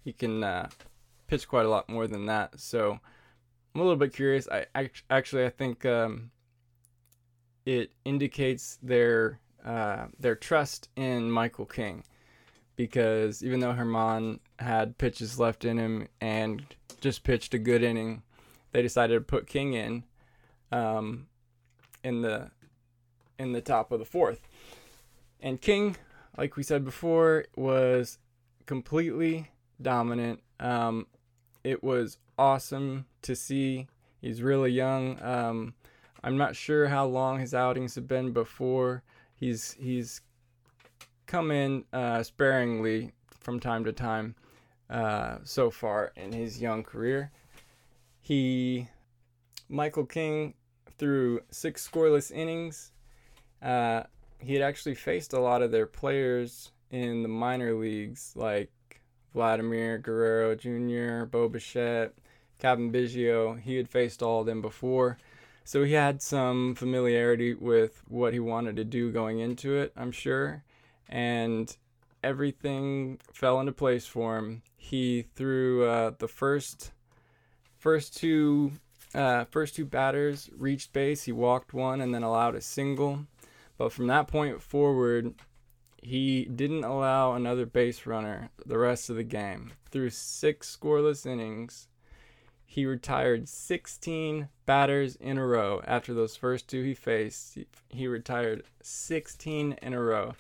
he 0.05 0.13
can 0.13 0.45
uh, 0.45 0.69
pitch 1.27 1.49
quite 1.49 1.67
a 1.67 1.71
lot 1.71 1.89
more 1.89 2.07
than 2.07 2.27
that. 2.27 2.61
So 2.61 3.01
I'm 3.75 3.81
a 3.81 3.85
little 3.85 3.97
bit 3.97 4.15
curious. 4.15 4.49
I, 4.49 4.91
actually 5.09 5.47
I 5.47 5.51
think 5.51 5.87
um, 5.87 6.31
it 7.65 7.93
indicates 8.05 8.79
their 8.83 9.41
uh, 9.65 10.07
their 10.19 10.35
trust 10.35 10.89
in 10.97 11.31
Michael 11.31 11.67
King 11.67 12.05
because 12.77 13.43
even 13.43 13.61
though 13.61 13.73
Germán 13.73 14.39
had 14.59 14.99
pitches 14.99 15.39
left 15.39 15.65
in 15.65 15.79
him 15.79 16.09
and 16.21 16.63
just 17.01 17.25
pitched 17.25 17.55
a 17.55 17.59
good 17.59 17.83
inning, 17.83 18.23
they 18.73 18.83
decided 18.83 19.15
to 19.15 19.21
put 19.21 19.47
King 19.47 19.75
in 19.75 20.05
um, 20.73 21.27
in 22.05 22.23
the 22.23 22.51
in 23.39 23.53
the 23.53 23.61
top 23.61 23.93
of 23.93 23.99
the 23.99 24.05
fourth. 24.05 24.49
And 25.41 25.61
King, 25.61 25.97
like 26.37 26.57
we 26.57 26.63
said 26.63 26.85
before, 26.85 27.47
was 27.57 28.19
completely 28.67 29.51
dominant. 29.81 30.41
Um, 30.59 31.07
it 31.63 31.83
was 31.83 32.19
awesome 32.39 33.07
to 33.23 33.37
see. 33.37 33.87
He's 34.21 34.43
really 34.43 34.73
young. 34.73 35.23
Um, 35.23 35.75
I'm 36.25 36.37
not 36.37 36.57
sure 36.57 36.89
how 36.89 37.07
long 37.07 37.39
his 37.39 37.55
outings 37.55 37.95
have 37.95 38.09
been 38.09 38.33
before. 38.33 39.03
He's 39.37 39.77
he's 39.79 40.21
come 41.27 41.51
in 41.51 41.85
uh, 41.93 42.23
sparingly 42.23 43.13
from 43.41 43.61
time 43.61 43.85
to 43.85 43.93
time 43.93 44.35
uh, 44.91 45.39
so 45.45 45.71
far 45.71 46.13
in 46.17 46.33
his 46.33 46.61
young 46.61 46.83
career. 46.83 47.31
He 48.21 48.89
Michael 49.69 50.07
King 50.07 50.55
threw 50.99 51.41
six 51.51 51.89
scoreless 51.89 52.31
innings. 52.31 52.93
Uh, 53.63 54.03
he 54.39 54.55
had 54.55 54.63
actually 54.63 54.95
faced 54.95 55.33
a 55.33 55.41
lot 55.41 55.63
of 55.63 55.71
their 55.71 55.87
players 55.87 56.73
in 56.91 57.23
the 57.23 57.29
minor 57.29 57.75
leagues, 57.75 58.33
like 58.35 58.71
Vladimir 59.35 59.99
Guerrero 59.99 60.55
Jr., 60.55 61.27
Bo 61.27 61.49
Bichette, 61.49 62.15
Cavan 62.59 62.93
Biggio. 62.93 63.61
He 63.61 63.77
had 63.77 63.89
faced 63.89 64.23
all 64.23 64.41
of 64.41 64.47
them 64.47 64.63
before. 64.63 65.19
So 65.65 65.85
he 65.85 65.93
had 65.93 66.23
some 66.23 66.75
familiarity 66.75 67.55
with 67.55 68.03
what 68.09 68.33
he 68.33 68.41
wanted 68.41 68.77
to 68.77 68.85
do 68.85 69.13
going 69.13 69.41
into 69.41 69.77
it, 69.77 69.93
I'm 69.97 70.13
sure. 70.13 70.65
And 71.09 71.77
everything 72.23 73.19
fell 73.33 73.61
into 73.61 73.73
place 73.73 74.07
for 74.07 74.39
him. 74.39 74.63
He 74.77 75.27
threw 75.35 75.85
uh, 75.85 76.13
the 76.19 76.29
first 76.29 76.93
first 77.77 78.17
two 78.17 78.73
uh, 79.15 79.45
first 79.47 79.75
two 79.75 79.85
batters 79.85 80.51
reached 80.57 80.93
base. 80.93 81.25
He 81.25 81.33
walked 81.33 81.73
one 81.73 82.01
and 82.01 82.15
then 82.15 82.23
allowed 82.23 82.55
a 82.55 82.61
single. 82.61 83.27
But 83.77 83.93
from 83.93 84.09
that 84.09 84.29
point 84.29 84.61
forward, 84.61 85.35
he 86.03 86.45
didn't 86.45 86.85
allow 86.85 87.35
another 87.35 87.67
base 87.67 88.07
runner 88.07 88.51
the 88.65 88.79
rest 88.79 89.11
of 89.11 89.17
the 89.17 89.25
game. 89.25 89.73
Through 89.91 90.11
six 90.11 90.77
scoreless 90.77 91.27
innings, 91.27 91.89
he 92.65 92.85
retired 92.85 93.49
16 93.49 94.49
batters 94.67 95.17
in 95.17 95.39
a 95.39 95.47
row 95.47 95.81
after 95.87 96.13
those 96.13 96.37
first 96.37 96.69
two 96.69 96.83
he 96.83 96.95
faced. 96.95 97.59
He, 97.89 98.07
retired 98.07 98.65
16 98.83 99.79
in 99.81 99.95
a 99.95 100.01
row. 100.03 100.35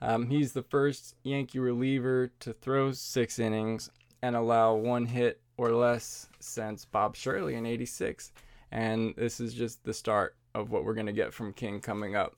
Um, 0.00 0.30
he's 0.30 0.52
the 0.52 0.62
first 0.62 1.16
Yankee 1.22 1.58
reliever 1.58 2.30
to 2.40 2.52
throw 2.52 2.92
six 2.92 3.38
innings 3.38 3.90
and 4.22 4.36
allow 4.36 4.74
one 4.74 5.06
hit 5.06 5.40
or 5.56 5.70
less 5.70 6.28
since 6.40 6.84
Bob 6.84 7.16
Shirley 7.16 7.54
in 7.54 7.66
86. 7.66 8.32
And 8.70 9.14
this 9.16 9.40
is 9.40 9.54
just 9.54 9.84
the 9.84 9.94
start 9.94 10.36
of 10.54 10.70
what 10.70 10.84
we're 10.84 10.94
going 10.94 11.06
to 11.06 11.12
get 11.12 11.34
from 11.34 11.52
King 11.52 11.80
coming 11.80 12.16
up. 12.16 12.36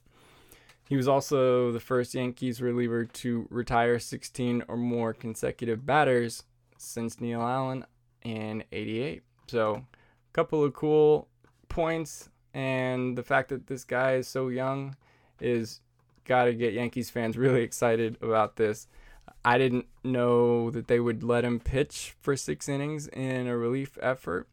He 0.88 0.96
was 0.96 1.08
also 1.08 1.72
the 1.72 1.80
first 1.80 2.14
Yankees 2.14 2.60
reliever 2.60 3.04
to 3.04 3.46
retire 3.50 3.98
16 3.98 4.64
or 4.68 4.76
more 4.76 5.14
consecutive 5.14 5.86
batters 5.86 6.42
since 6.76 7.20
Neil 7.20 7.40
Allen 7.40 7.86
in 8.22 8.64
88. 8.70 9.22
So, 9.46 9.76
a 9.76 10.32
couple 10.32 10.62
of 10.62 10.74
cool 10.74 11.28
points, 11.68 12.28
and 12.52 13.16
the 13.16 13.22
fact 13.22 13.48
that 13.48 13.66
this 13.66 13.84
guy 13.84 14.14
is 14.14 14.28
so 14.28 14.48
young 14.48 14.96
is 15.40 15.80
got 16.24 16.44
to 16.44 16.54
get 16.54 16.74
Yankees 16.74 17.10
fans 17.10 17.36
really 17.36 17.62
excited 17.62 18.18
about 18.20 18.56
this. 18.56 18.86
I 19.44 19.58
didn't 19.58 19.86
know 20.02 20.70
that 20.70 20.88
they 20.88 21.00
would 21.00 21.22
let 21.22 21.44
him 21.44 21.60
pitch 21.60 22.14
for 22.20 22.36
six 22.36 22.68
innings 22.68 23.08
in 23.08 23.46
a 23.46 23.56
relief 23.56 23.98
effort, 24.00 24.48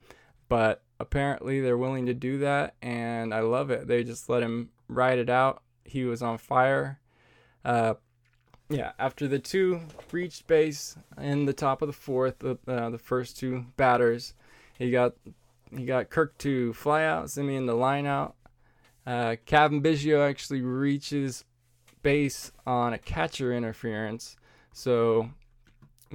but 0.49 0.83
apparently 0.99 1.61
they're 1.61 1.77
willing 1.77 2.05
to 2.07 2.13
do 2.13 2.39
that, 2.39 2.75
and 2.81 3.33
I 3.33 3.39
love 3.39 3.71
it. 3.71 3.87
They 3.87 4.03
just 4.03 4.29
let 4.29 4.43
him 4.43 4.69
ride 4.89 5.19
it 5.19 5.29
out 5.29 5.63
he 5.91 6.05
was 6.05 6.21
on 6.21 6.37
fire. 6.37 6.99
Uh, 7.63 7.95
yeah, 8.69 8.93
after 8.97 9.27
the 9.27 9.39
two 9.39 9.81
reached 10.11 10.47
base 10.47 10.95
in 11.19 11.45
the 11.45 11.53
top 11.53 11.81
of 11.81 11.87
the 11.87 11.93
fourth, 11.93 12.43
uh, 12.43 12.55
the 12.89 12.97
first 13.01 13.37
two 13.37 13.65
batters, 13.75 14.33
he 14.77 14.91
got 14.91 15.13
he 15.75 15.85
got 15.85 16.09
Kirk 16.09 16.37
to 16.39 16.73
fly 16.73 17.03
out, 17.03 17.25
Semien 17.25 17.65
the 17.65 17.75
line 17.75 18.05
out. 18.05 18.35
Uh, 19.05 19.35
Cavan 19.45 19.81
Biggio 19.81 20.27
actually 20.27 20.61
reaches 20.61 21.43
base 22.01 22.51
on 22.65 22.93
a 22.93 22.97
catcher 22.97 23.53
interference, 23.53 24.37
so 24.73 25.29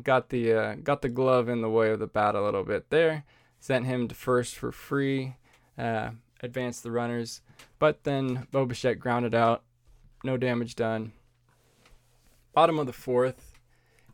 got 0.02 0.28
the 0.28 0.52
uh, 0.52 0.74
got 0.76 1.02
the 1.02 1.08
glove 1.08 1.48
in 1.48 1.62
the 1.62 1.70
way 1.70 1.90
of 1.90 1.98
the 1.98 2.06
bat 2.06 2.34
a 2.34 2.42
little 2.42 2.64
bit 2.64 2.90
there. 2.90 3.24
Sent 3.58 3.86
him 3.86 4.08
to 4.08 4.14
first 4.14 4.56
for 4.56 4.72
free. 4.72 5.36
Uh, 5.78 6.10
advanced 6.42 6.82
the 6.82 6.90
runners, 6.90 7.40
but 7.78 8.04
then 8.04 8.46
Bo 8.50 8.66
Bichette 8.66 8.98
grounded 8.98 9.34
out 9.34 9.62
no 10.24 10.36
damage 10.36 10.74
done. 10.74 11.12
Bottom 12.52 12.78
of 12.78 12.86
the 12.86 12.92
fourth, 12.92 13.58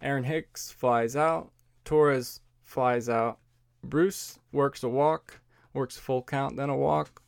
Aaron 0.01 0.25
Hicks 0.25 0.71
flies 0.71 1.17
out. 1.17 1.51
Torres 1.85 2.41
flies 2.63 3.09
out. 3.09 3.39
Bruce 3.85 4.39
works 4.53 4.83
a 4.83 4.89
walk, 4.89 5.41
works 5.73 5.97
a 5.97 6.01
full 6.01 6.23
count, 6.23 6.57
then 6.57 6.69
a 6.69 6.77
walk. 6.77 7.23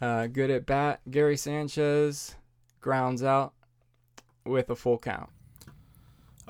Uh, 0.00 0.26
good 0.26 0.50
at 0.50 0.66
bat. 0.66 1.00
Gary 1.10 1.36
Sanchez 1.36 2.36
grounds 2.80 3.22
out 3.22 3.52
with 4.44 4.70
a 4.70 4.76
full 4.76 4.98
count. 4.98 5.30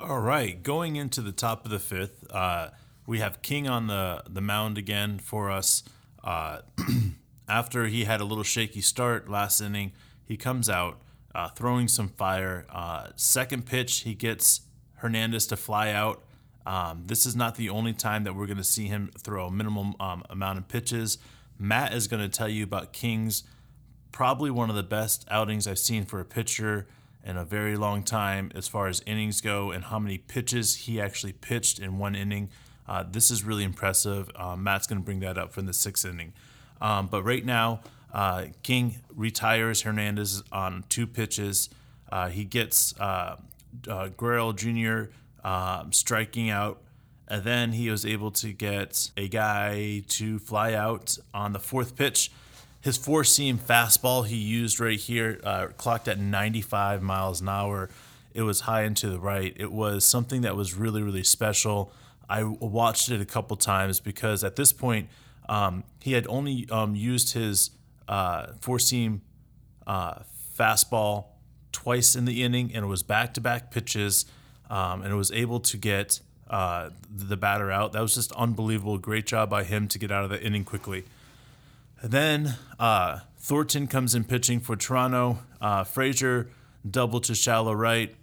All 0.01 0.19
right, 0.19 0.63
going 0.63 0.95
into 0.95 1.21
the 1.21 1.33
top 1.33 1.65
of 1.65 1.71
the 1.71 1.79
fifth, 1.79 2.25
uh, 2.31 2.69
we 3.05 3.19
have 3.19 3.41
King 3.41 3.67
on 3.67 3.87
the 3.87 4.23
the 4.29 4.39
mound 4.39 4.77
again 4.77 5.19
for 5.19 5.51
us. 5.51 5.83
Uh, 6.23 6.59
after 7.49 7.87
he 7.87 8.05
had 8.05 8.21
a 8.21 8.23
little 8.23 8.45
shaky 8.45 8.79
start 8.79 9.27
last 9.27 9.59
inning, 9.59 9.91
he 10.23 10.37
comes 10.37 10.69
out 10.69 11.01
uh, 11.35 11.49
throwing 11.49 11.89
some 11.89 12.07
fire. 12.07 12.65
Uh, 12.69 13.07
second 13.17 13.65
pitch, 13.65 14.01
he 14.01 14.13
gets 14.13 14.61
Hernandez 14.95 15.47
to 15.47 15.57
fly 15.57 15.91
out. 15.91 16.23
Um, 16.65 17.03
this 17.07 17.25
is 17.25 17.35
not 17.35 17.55
the 17.55 17.69
only 17.69 17.91
time 17.91 18.23
that 18.23 18.35
we're 18.35 18.47
going 18.47 18.57
to 18.57 18.63
see 18.63 18.87
him 18.87 19.11
throw 19.17 19.47
a 19.47 19.51
minimum 19.51 19.95
um, 19.99 20.23
amount 20.29 20.59
of 20.59 20.69
pitches. 20.69 21.17
Matt 21.57 21.93
is 21.93 22.07
going 22.07 22.23
to 22.23 22.29
tell 22.29 22.49
you 22.49 22.63
about 22.63 22.93
King's 22.93 23.43
probably 24.13 24.49
one 24.49 24.69
of 24.69 24.77
the 24.77 24.83
best 24.83 25.27
outings 25.29 25.67
I've 25.67 25.77
seen 25.77 26.05
for 26.05 26.21
a 26.21 26.25
pitcher 26.25 26.87
in 27.23 27.37
a 27.37 27.45
very 27.45 27.75
long 27.75 28.03
time 28.03 28.51
as 28.55 28.67
far 28.67 28.87
as 28.87 29.01
innings 29.05 29.41
go 29.41 29.71
and 29.71 29.85
how 29.85 29.99
many 29.99 30.17
pitches 30.17 30.75
he 30.75 30.99
actually 31.01 31.33
pitched 31.33 31.79
in 31.79 31.97
one 31.97 32.15
inning. 32.15 32.49
Uh, 32.87 33.03
this 33.09 33.29
is 33.29 33.43
really 33.43 33.63
impressive. 33.63 34.31
Uh, 34.35 34.55
Matt's 34.55 34.87
going 34.87 34.99
to 34.99 35.05
bring 35.05 35.19
that 35.19 35.37
up 35.37 35.51
from 35.51 35.65
the 35.65 35.73
sixth 35.73 36.05
inning. 36.05 36.33
Um, 36.81 37.07
but 37.07 37.23
right 37.23 37.45
now, 37.45 37.81
uh, 38.13 38.45
King 38.63 39.01
retires 39.13 39.81
Hernandez 39.81 40.43
on 40.51 40.83
two 40.89 41.05
pitches. 41.05 41.69
Uh, 42.11 42.29
he 42.29 42.43
gets 42.43 42.99
uh, 42.99 43.35
uh 43.87 44.07
Guerrero 44.17 44.53
Jr. 44.53 45.11
Um, 45.43 45.93
striking 45.93 46.49
out, 46.49 46.81
and 47.27 47.43
then 47.43 47.73
he 47.73 47.89
was 47.89 48.05
able 48.05 48.31
to 48.31 48.51
get 48.51 49.11
a 49.15 49.27
guy 49.27 50.03
to 50.07 50.39
fly 50.39 50.73
out 50.73 51.17
on 51.33 51.53
the 51.53 51.59
fourth 51.59 51.95
pitch. 51.95 52.31
His 52.81 52.97
four 52.97 53.23
seam 53.23 53.57
fastball 53.57 54.25
he 54.25 54.37
used 54.37 54.79
right 54.79 54.99
here 54.99 55.39
uh, 55.43 55.67
clocked 55.77 56.07
at 56.07 56.17
95 56.17 57.01
miles 57.01 57.41
an 57.41 57.49
hour. 57.49 57.89
It 58.33 58.43
was 58.43 58.61
high 58.61 58.83
and 58.83 58.95
to 58.97 59.09
the 59.09 59.19
right. 59.19 59.53
It 59.57 59.71
was 59.71 60.05
something 60.05 60.41
that 60.41 60.55
was 60.55 60.73
really, 60.73 61.01
really 61.01 61.23
special. 61.23 61.91
I 62.29 62.43
watched 62.43 63.09
it 63.09 63.19
a 63.19 63.25
couple 63.25 63.57
times 63.57 63.99
because 63.99 64.43
at 64.43 64.55
this 64.55 64.71
point, 64.71 65.09
um, 65.49 65.83
he 65.99 66.13
had 66.13 66.27
only 66.27 66.67
um, 66.71 66.95
used 66.95 67.33
his 67.33 67.71
uh, 68.07 68.53
four 68.61 68.79
seam 68.79 69.21
uh, 69.87 70.19
fastball 70.57 71.25
twice 71.71 72.15
in 72.15 72.25
the 72.25 72.43
inning, 72.43 72.71
and 72.73 72.85
it 72.85 72.87
was 72.87 73.03
back 73.03 73.33
to 73.33 73.41
back 73.41 73.71
pitches, 73.71 74.25
um, 74.69 75.01
and 75.01 75.11
it 75.11 75.15
was 75.15 75.31
able 75.31 75.59
to 75.59 75.77
get 75.77 76.21
uh, 76.49 76.91
the 77.09 77.35
batter 77.35 77.71
out. 77.71 77.93
That 77.93 78.01
was 78.01 78.15
just 78.15 78.31
unbelievable. 78.33 78.97
Great 78.99 79.25
job 79.25 79.49
by 79.49 79.63
him 79.63 79.87
to 79.89 79.99
get 79.99 80.11
out 80.11 80.23
of 80.23 80.29
the 80.29 80.41
inning 80.41 80.63
quickly. 80.63 81.03
Then 82.03 82.55
uh, 82.79 83.19
Thornton 83.37 83.87
comes 83.87 84.15
in 84.15 84.23
pitching 84.23 84.59
for 84.59 84.75
Toronto. 84.75 85.39
Uh, 85.59 85.83
Frazier 85.83 86.49
double 86.89 87.19
to 87.21 87.35
shallow 87.35 87.73
right. 87.73 88.15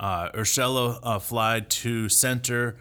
Uh, 0.00 0.30
Urshela 0.30 0.98
uh, 1.02 1.18
fly 1.18 1.60
to 1.60 2.08
center. 2.08 2.76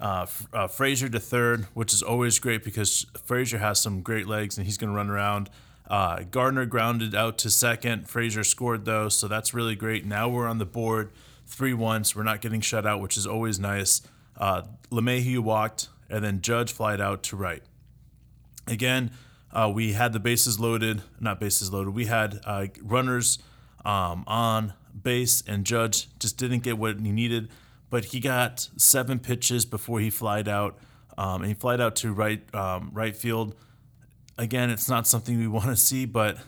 Uh, 0.00 0.26
uh, 0.52 0.66
Frazier 0.68 1.08
to 1.08 1.18
third, 1.18 1.66
which 1.74 1.92
is 1.92 2.02
always 2.02 2.38
great 2.38 2.62
because 2.62 3.06
Frazier 3.24 3.58
has 3.58 3.80
some 3.80 4.00
great 4.00 4.28
legs 4.28 4.56
and 4.56 4.66
he's 4.66 4.78
going 4.78 4.90
to 4.90 4.96
run 4.96 5.10
around. 5.10 5.50
Uh, 5.88 6.22
Gardner 6.30 6.66
grounded 6.66 7.14
out 7.14 7.38
to 7.38 7.50
second. 7.50 8.08
Frazier 8.08 8.44
scored 8.44 8.84
though, 8.84 9.08
so 9.08 9.26
that's 9.26 9.54
really 9.54 9.74
great. 9.74 10.04
Now 10.04 10.28
we're 10.28 10.46
on 10.46 10.58
the 10.58 10.66
board, 10.66 11.10
three 11.46 11.72
ones. 11.72 12.14
We're 12.14 12.22
not 12.22 12.40
getting 12.40 12.60
shut 12.60 12.86
out, 12.86 13.00
which 13.00 13.16
is 13.16 13.26
always 13.26 13.58
nice. 13.58 14.02
Uh, 14.36 14.62
LeMahieu 14.90 15.40
walked, 15.40 15.88
and 16.08 16.22
then 16.22 16.42
Judge 16.42 16.72
flied 16.72 17.00
out 17.00 17.22
to 17.24 17.36
right. 17.36 17.62
Again, 18.68 19.10
uh, 19.52 19.70
we 19.74 19.92
had 19.92 20.12
the 20.12 20.20
bases 20.20 20.60
loaded, 20.60 21.02
not 21.18 21.40
bases 21.40 21.72
loaded. 21.72 21.94
We 21.94 22.06
had 22.06 22.40
uh, 22.44 22.66
runners 22.82 23.38
um, 23.84 24.24
on 24.26 24.74
base, 25.00 25.42
and 25.46 25.64
Judge 25.64 26.08
just 26.18 26.36
didn't 26.36 26.60
get 26.60 26.78
what 26.78 27.00
he 27.00 27.12
needed 27.12 27.48
but 27.90 28.06
he 28.06 28.20
got 28.20 28.68
seven 28.76 29.18
pitches 29.18 29.64
before 29.64 30.00
he 30.00 30.10
flied 30.10 30.48
out. 30.48 30.78
Um, 31.16 31.42
and 31.42 31.46
he 31.46 31.54
flied 31.54 31.80
out 31.80 31.96
to 31.96 32.12
right 32.12 32.42
um, 32.54 32.90
right 32.92 33.16
field. 33.16 33.56
again, 34.36 34.70
it's 34.70 34.88
not 34.88 35.06
something 35.06 35.36
we 35.36 35.48
want 35.48 35.66
to 35.66 35.76
see, 35.76 36.04
but 36.04 36.38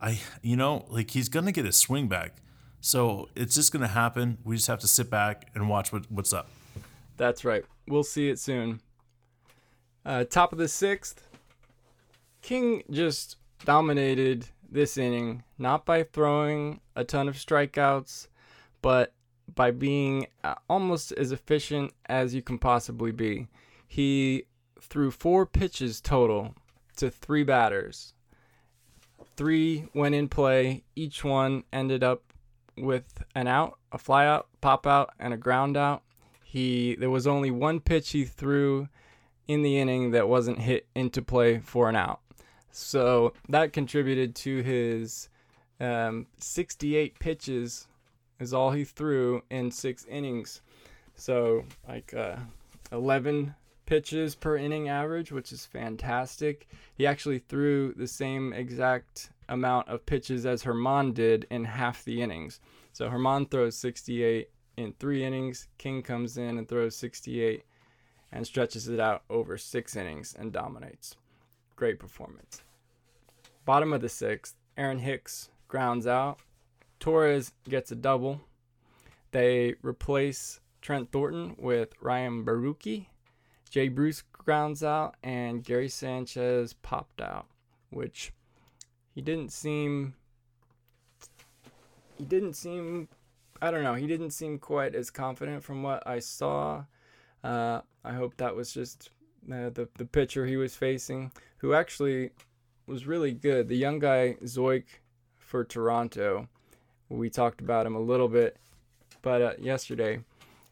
I, 0.00 0.20
you 0.42 0.56
know, 0.56 0.84
like 0.88 1.10
he's 1.10 1.28
gonna 1.28 1.52
get 1.52 1.64
his 1.64 1.76
swing 1.76 2.08
back, 2.08 2.36
so 2.80 3.28
it's 3.34 3.54
just 3.54 3.72
gonna 3.72 3.88
happen. 3.88 4.38
We 4.44 4.56
just 4.56 4.68
have 4.68 4.78
to 4.80 4.88
sit 4.88 5.10
back 5.10 5.48
and 5.54 5.68
watch 5.68 5.92
what, 5.92 6.10
what's 6.10 6.32
up. 6.32 6.48
That's 7.16 7.44
right. 7.44 7.64
We'll 7.88 8.04
see 8.04 8.28
it 8.28 8.38
soon. 8.38 8.80
Uh, 10.04 10.24
top 10.24 10.52
of 10.52 10.58
the 10.58 10.68
sixth, 10.68 11.26
King 12.42 12.82
just 12.90 13.36
dominated 13.64 14.48
this 14.68 14.98
inning, 14.98 15.44
not 15.58 15.86
by 15.86 16.02
throwing 16.02 16.80
a 16.96 17.04
ton 17.04 17.28
of 17.28 17.36
strikeouts, 17.36 18.26
but 18.80 19.14
by 19.54 19.70
being 19.70 20.26
uh, 20.44 20.54
almost 20.68 21.12
as 21.12 21.30
efficient 21.32 21.92
as 22.06 22.34
you 22.34 22.42
can 22.42 22.58
possibly 22.58 23.12
be. 23.12 23.48
He 23.86 24.44
threw 24.80 25.10
four 25.10 25.46
pitches 25.46 26.00
total 26.00 26.54
to 26.96 27.10
three 27.10 27.44
batters. 27.44 28.14
Three 29.36 29.88
went 29.94 30.14
in 30.14 30.28
play. 30.28 30.84
Each 30.96 31.22
one 31.22 31.64
ended 31.72 32.02
up 32.02 32.32
with 32.76 33.22
an 33.34 33.46
out, 33.46 33.78
a 33.92 33.98
fly 33.98 34.26
out, 34.26 34.48
pop 34.60 34.86
out, 34.86 35.10
and 35.18 35.32
a 35.34 35.36
ground 35.36 35.76
out. 35.76 36.02
He 36.42 36.96
there 36.96 37.10
was 37.10 37.26
only 37.26 37.50
one 37.50 37.80
pitch 37.80 38.10
he 38.10 38.24
threw 38.24 38.88
in 39.48 39.62
the 39.62 39.78
inning 39.78 40.12
that 40.12 40.28
wasn't 40.28 40.58
hit 40.58 40.86
into 40.94 41.22
play 41.22 41.58
for 41.58 41.88
an 41.88 41.96
out. 41.96 42.20
So 42.72 43.34
that 43.50 43.74
contributed 43.74 44.34
to 44.36 44.62
his 44.62 45.28
um, 45.78 46.26
68 46.38 47.18
pitches 47.18 47.86
is 48.40 48.54
all 48.54 48.70
he 48.70 48.84
threw 48.84 49.42
in 49.50 49.70
six 49.70 50.06
innings. 50.06 50.62
So 51.14 51.64
like 51.86 52.14
uh, 52.14 52.36
11 52.90 53.54
pitches 53.84 54.34
per 54.34 54.56
inning 54.56 54.88
average, 54.88 55.30
which 55.32 55.52
is 55.52 55.66
fantastic. 55.66 56.66
He 56.94 57.06
actually 57.06 57.40
threw 57.40 57.92
the 57.92 58.08
same 58.08 58.54
exact 58.54 59.30
amount 59.50 59.88
of 59.88 60.06
pitches 60.06 60.46
as 60.46 60.64
Germán 60.64 61.12
did 61.12 61.46
in 61.50 61.64
half 61.64 62.04
the 62.04 62.22
innings. 62.22 62.58
So 62.94 63.08
Germán 63.08 63.50
throws 63.50 63.76
68 63.76 64.48
in 64.78 64.94
three 64.94 65.24
innings. 65.24 65.68
King 65.76 66.02
comes 66.02 66.38
in 66.38 66.56
and 66.56 66.66
throws 66.66 66.96
68 66.96 67.64
and 68.32 68.46
stretches 68.46 68.88
it 68.88 68.98
out 68.98 69.24
over 69.28 69.58
six 69.58 69.94
innings 69.94 70.34
and 70.38 70.52
dominates. 70.52 71.16
Great 71.82 71.98
performance. 71.98 72.62
Bottom 73.64 73.92
of 73.92 74.00
the 74.00 74.08
sixth, 74.08 74.54
Aaron 74.76 75.00
Hicks 75.00 75.48
grounds 75.66 76.06
out. 76.06 76.38
Torres 77.00 77.50
gets 77.68 77.90
a 77.90 77.96
double. 77.96 78.40
They 79.32 79.74
replace 79.82 80.60
Trent 80.80 81.10
Thornton 81.10 81.56
with 81.58 81.92
Ryan 82.00 82.44
Borucki. 82.44 83.06
Jay 83.68 83.88
Bruce 83.88 84.22
grounds 84.32 84.84
out, 84.84 85.16
and 85.24 85.64
Gary 85.64 85.88
Sanchez 85.88 86.72
popped 86.72 87.20
out, 87.20 87.48
which 87.90 88.32
he 89.12 89.20
didn't 89.20 89.50
seem. 89.50 90.14
He 92.16 92.24
didn't 92.24 92.54
seem. 92.54 93.08
I 93.60 93.72
don't 93.72 93.82
know. 93.82 93.94
He 93.94 94.06
didn't 94.06 94.30
seem 94.30 94.60
quite 94.60 94.94
as 94.94 95.10
confident 95.10 95.64
from 95.64 95.82
what 95.82 96.06
I 96.06 96.20
saw. 96.20 96.84
Uh, 97.42 97.80
I 98.04 98.12
hope 98.12 98.36
that 98.36 98.54
was 98.54 98.72
just 98.72 99.10
uh, 99.52 99.70
the 99.70 99.88
the 99.98 100.04
pitcher 100.04 100.46
he 100.46 100.56
was 100.56 100.76
facing, 100.76 101.32
who 101.62 101.72
actually 101.72 102.30
was 102.86 103.06
really 103.06 103.32
good. 103.32 103.68
The 103.68 103.76
young 103.76 103.98
guy 103.98 104.36
Zeuch 104.44 104.84
for 105.38 105.64
Toronto. 105.64 106.48
We 107.08 107.30
talked 107.30 107.60
about 107.60 107.86
him 107.86 107.94
a 107.94 108.00
little 108.00 108.28
bit, 108.28 108.56
but 109.22 109.42
uh, 109.42 109.52
yesterday, 109.58 110.20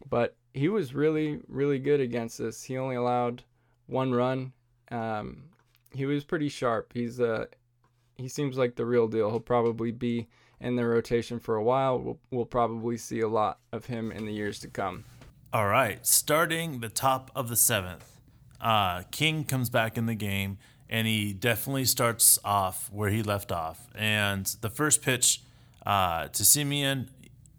but 0.08 0.36
he 0.52 0.68
was 0.68 0.94
really 0.94 1.40
really 1.48 1.78
good 1.78 2.00
against 2.00 2.40
us. 2.40 2.62
He 2.62 2.76
only 2.76 2.96
allowed 2.96 3.42
one 3.86 4.12
run. 4.12 4.52
Um, 4.90 5.44
he 5.94 6.06
was 6.06 6.24
pretty 6.24 6.48
sharp. 6.48 6.92
He's 6.92 7.20
uh 7.20 7.46
he 8.16 8.28
seems 8.28 8.58
like 8.58 8.76
the 8.76 8.84
real 8.84 9.08
deal. 9.08 9.30
He'll 9.30 9.40
probably 9.40 9.92
be 9.92 10.28
in 10.60 10.76
the 10.76 10.86
rotation 10.86 11.38
for 11.38 11.56
a 11.56 11.62
while. 11.62 11.98
We'll, 11.98 12.18
we'll 12.30 12.44
probably 12.44 12.98
see 12.98 13.20
a 13.20 13.28
lot 13.28 13.58
of 13.72 13.86
him 13.86 14.12
in 14.12 14.26
the 14.26 14.32
years 14.32 14.58
to 14.60 14.68
come. 14.68 15.04
All 15.52 15.66
right, 15.66 16.04
starting 16.06 16.80
the 16.80 16.88
top 16.88 17.30
of 17.34 17.48
the 17.48 17.56
seventh, 17.56 18.20
uh, 18.60 19.02
King 19.10 19.44
comes 19.44 19.68
back 19.70 19.98
in 19.98 20.06
the 20.06 20.14
game, 20.14 20.58
and 20.90 21.06
he 21.06 21.32
definitely 21.32 21.84
starts 21.84 22.38
off 22.44 22.90
where 22.92 23.10
he 23.10 23.22
left 23.22 23.52
off. 23.52 23.88
And 23.94 24.44
the 24.60 24.68
first 24.68 25.02
pitch 25.02 25.40
uh, 25.86 26.26
to 26.28 26.42
Semien, 26.42 27.08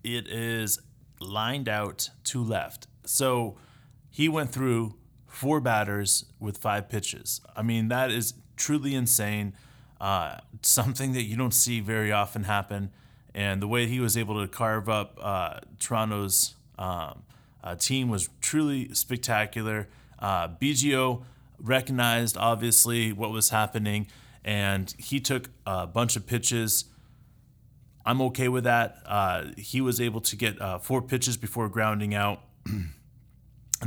it 0.03 0.27
is 0.27 0.79
lined 1.21 1.69
out 1.69 2.09
to 2.25 2.43
left. 2.43 2.87
So 3.05 3.55
he 4.09 4.27
went 4.27 4.51
through 4.51 4.95
four 5.27 5.61
batters 5.61 6.25
with 6.41 6.57
five 6.57 6.89
pitches. 6.89 7.39
I 7.55 7.61
mean, 7.61 7.87
that 7.87 8.11
is 8.11 8.33
truly 8.57 8.93
insane. 8.95 9.53
Uh, 10.01 10.37
something 10.61 11.13
that 11.13 11.23
you 11.23 11.37
don't 11.37 11.53
see 11.53 11.79
very 11.79 12.11
often 12.11 12.43
happen. 12.43 12.91
And 13.33 13.61
the 13.61 13.67
way 13.67 13.87
he 13.87 14.01
was 14.01 14.17
able 14.17 14.41
to 14.41 14.47
carve 14.47 14.89
up 14.89 15.17
uh, 15.21 15.59
Toronto's 15.79 16.55
um, 16.77 17.23
uh, 17.63 17.75
team 17.75 18.09
was 18.09 18.27
truly 18.41 18.93
spectacular. 18.93 19.87
Uh, 20.19 20.49
Biggio 20.49 21.23
recognized, 21.61 22.37
obviously, 22.37 23.13
what 23.13 23.31
was 23.31 23.49
happening, 23.49 24.07
and 24.43 24.93
he 24.97 25.19
took 25.19 25.49
a 25.65 25.87
bunch 25.87 26.15
of 26.15 26.25
pitches. 26.25 26.85
I'm 28.05 28.21
okay 28.23 28.47
with 28.47 28.63
that. 28.63 28.97
Uh, 29.05 29.45
he 29.57 29.79
was 29.81 30.01
able 30.01 30.21
to 30.21 30.35
get 30.35 30.59
uh, 30.61 30.79
four 30.79 31.01
pitches 31.01 31.37
before 31.37 31.69
grounding 31.69 32.15
out. 32.15 32.41
and 32.65 32.91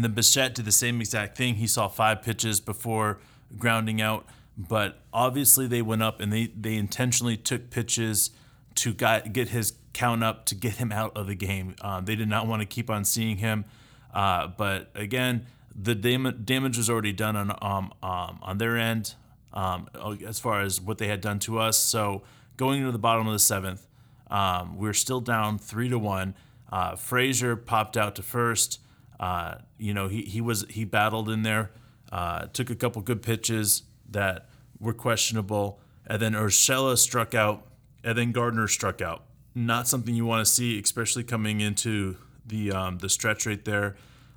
then 0.05 0.13
Bichette 0.13 0.55
did 0.55 0.65
the 0.65 0.73
same 0.73 1.01
exact 1.01 1.37
thing. 1.37 1.57
He 1.57 1.67
saw 1.67 1.89
five 1.89 2.23
pitches 2.23 2.61
before 2.61 3.19
grounding 3.59 4.01
out 4.01 4.27
but 4.57 5.01
obviously 5.13 5.67
they 5.67 5.83
went 5.83 6.03
up 6.03 6.21
and 6.21 6.33
they, 6.33 6.47
they 6.47 6.77
intentionally 6.77 7.37
took 7.37 7.71
pitches 7.71 8.31
to 8.77 8.93
get 8.93 9.49
his 9.49 9.75
count 9.93 10.25
up 10.25 10.47
to 10.47 10.55
get 10.55 10.75
him 10.75 10.93
out 10.93 11.17
of 11.17 11.27
the 11.27 11.35
game. 11.35 11.77
Um, 11.81 12.05
they 12.05 12.17
did 12.17 12.29
not 12.29 12.47
want 12.47 12.61
to 12.61 12.67
keep 12.67 12.91
on 12.91 13.05
seeing 13.05 13.37
him. 13.39 13.65
Uh, 14.13 14.49
but 14.49 14.91
again, 14.95 15.47
the 15.75 15.95
dam- 15.95 16.43
damage 16.45 16.77
was 16.77 16.89
already 16.89 17.13
done 17.13 17.37
on 17.37 17.51
um, 17.61 17.93
um, 18.03 18.39
on 18.43 18.59
their 18.59 18.77
end 18.77 19.15
um, 19.53 19.89
as 20.27 20.39
far 20.39 20.61
as 20.61 20.81
what 20.81 20.99
they 20.99 21.09
had 21.09 21.21
done 21.21 21.39
to 21.41 21.59
us. 21.59 21.77
So 21.79 22.23
going 22.57 22.81
into 22.81 22.93
the 22.93 22.99
bottom 22.99 23.27
of 23.27 23.33
the 23.33 23.39
seventh, 23.39 23.87
um, 24.31 24.77
we 24.77 24.89
are 24.89 24.95
still 24.95 25.21
down 25.21 25.59
three 25.59 25.89
to 25.89 25.99
one. 25.99 26.35
Uh, 26.71 26.97
Frazier 26.97 27.57
popped 27.57 27.97
out 27.97 28.17
to 28.17 28.23
first. 28.23 28.81
Uh, 29.19 29.57
you 29.79 29.95
know 29.95 30.09
he 30.09 30.23
he 30.23 30.41
was 30.41 30.65
he 30.69 30.85
battled 30.85 31.29
in 31.29 31.43
there, 31.43 31.71
uh, 32.13 32.47
took 32.47 32.71
a 32.71 32.75
couple 32.75 33.01
good 33.03 33.23
pitches 33.23 33.83
that 34.11 34.49
were 34.81 34.93
questionable, 34.93 35.81
and 36.07 36.21
then 36.21 36.33
Urshela 36.33 36.99
struck 36.99 37.35
out, 37.35 37.67
and 38.03 38.19
then 38.19 38.33
Gardner 38.33 38.69
struck 38.69 39.01
out. 39.01 39.25
Not 39.55 39.87
something 39.87 40.15
you 40.15 40.27
want 40.27 40.45
to 40.45 40.53
see, 40.53 40.81
especially 40.81 41.23
coming 41.23 41.61
into 41.61 42.17
the 42.45 42.73
um, 42.73 42.99
the 42.99 43.09
stretch 43.09 43.47
right 43.47 43.65
there. 43.65 43.97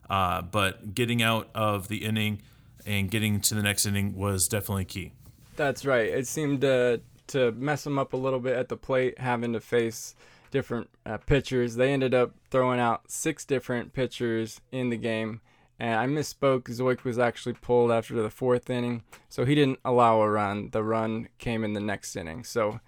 Uh, 0.09 0.41
but 0.41 0.95
getting 0.95 1.21
out 1.21 1.49
of 1.53 1.87
the 1.87 1.97
inning 1.97 2.41
and 2.85 3.11
getting 3.11 3.41
to 3.41 3.55
the 3.55 3.61
next 3.61 3.85
inning 3.85 4.15
was 4.15 4.47
definitely 4.47 4.85
key. 4.85 5.13
That's 5.55 5.85
right. 5.85 6.07
It 6.07 6.27
seemed 6.27 6.61
to 6.61 7.01
to 7.27 7.51
mess 7.51 7.83
them 7.83 7.99
up 7.99 8.13
a 8.13 8.17
little 8.17 8.39
bit 8.39 8.55
at 8.55 8.69
the 8.69 8.77
plate, 8.77 9.19
having 9.19 9.51
to 9.51 9.59
face 9.59 10.15
different 10.49 10.89
uh, 11.05 11.17
pitchers. 11.17 11.75
They 11.75 11.91
ended 11.91 12.13
up 12.13 12.33
throwing 12.49 12.79
out 12.79 13.11
six 13.11 13.43
different 13.43 13.91
pitchers 13.91 14.61
in 14.71 14.89
the 14.89 14.95
game 14.95 15.41
and 15.79 15.99
I 15.99 16.05
misspoke. 16.07 16.63
Zeuch 16.63 17.03
was 17.03 17.19
actually 17.19 17.53
pulled 17.53 17.91
after 17.91 18.15
the 18.21 18.29
fourth 18.29 18.69
inning, 18.69 19.03
so 19.29 19.45
he 19.45 19.55
didn't 19.55 19.79
allow 19.85 20.21
a 20.21 20.29
run. 20.29 20.69
The 20.71 20.83
run 20.83 21.29
came 21.37 21.63
in 21.63 21.73
the 21.73 21.79
next 21.79 22.15
inning. 22.15 22.43
So 22.43 22.79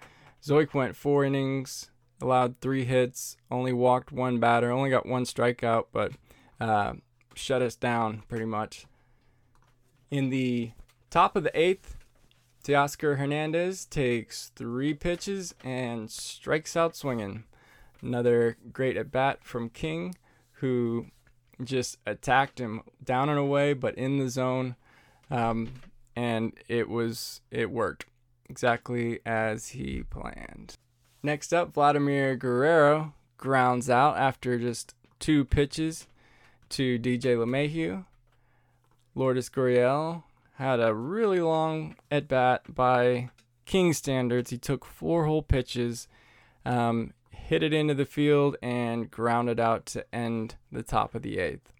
Zeuch 0.42 0.74
went 0.74 0.96
four 0.96 1.24
innings, 1.24 1.90
allowed 2.20 2.60
three 2.60 2.84
hits, 2.84 3.36
only 3.50 3.72
walked 3.72 4.12
one 4.12 4.40
batter, 4.40 4.70
only 4.70 4.90
got 4.90 5.06
one 5.06 5.24
strikeout, 5.24 5.86
but 5.92 6.12
uh, 6.60 6.94
shut 7.34 7.62
us 7.62 7.74
down 7.74 8.22
pretty 8.28 8.44
much. 8.44 8.86
In 10.10 10.30
the 10.30 10.72
top 11.10 11.36
of 11.36 11.44
the 11.44 11.58
eighth, 11.58 11.96
Teoscar 12.64 13.16
Hernandez 13.16 13.84
takes 13.86 14.50
three 14.54 14.92
pitches 14.94 15.54
and 15.64 16.10
strikes 16.10 16.76
out 16.76 16.94
swinging. 16.94 17.44
Another 18.02 18.56
great 18.72 18.96
at 18.96 19.10
bat 19.10 19.38
from 19.42 19.70
King, 19.70 20.14
who 20.54 21.06
just 21.62 21.98
attacked 22.06 22.58
him 22.58 22.82
down 23.02 23.28
and 23.28 23.38
away, 23.38 23.72
but 23.72 23.94
in 23.96 24.18
the 24.18 24.28
zone. 24.28 24.76
Um, 25.30 25.74
and 26.16 26.52
it 26.68 26.88
was 26.88 27.40
it 27.50 27.70
worked 27.70 28.06
exactly 28.48 29.20
as 29.24 29.68
he 29.68 30.02
planned. 30.02 30.74
Next 31.22 31.52
up, 31.52 31.72
Vladimir 31.72 32.36
Guerrero 32.36 33.14
grounds 33.36 33.88
out 33.88 34.16
after 34.16 34.58
just 34.58 34.94
two 35.18 35.44
pitches 35.44 36.06
to 36.70 36.98
DJ 36.98 37.36
LeMahieu. 37.36 38.04
Lourdes 39.14 39.50
Gurriel 39.50 40.22
had 40.54 40.80
a 40.80 40.94
really 40.94 41.40
long 41.40 41.96
at 42.10 42.28
bat 42.28 42.74
by 42.74 43.30
King 43.64 43.92
standards. 43.92 44.50
He 44.50 44.58
took 44.58 44.84
four 44.84 45.26
whole 45.26 45.42
pitches. 45.42 46.08
Um, 46.64 47.12
hit 47.30 47.62
it 47.62 47.72
into 47.72 47.94
the 47.94 48.04
field, 48.04 48.56
and 48.62 49.10
grounded 49.10 49.58
out 49.58 49.86
to 49.86 50.14
end 50.14 50.56
the 50.70 50.82
top 50.82 51.14
of 51.14 51.22
the 51.22 51.38
eighth. 51.38 51.72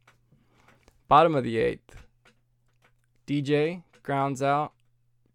Bottom 1.07 1.35
of 1.35 1.45
the 1.45 1.59
eighth, 1.59 1.97
DJ 3.27 3.83
grounds 4.03 4.43
out. 4.43 4.73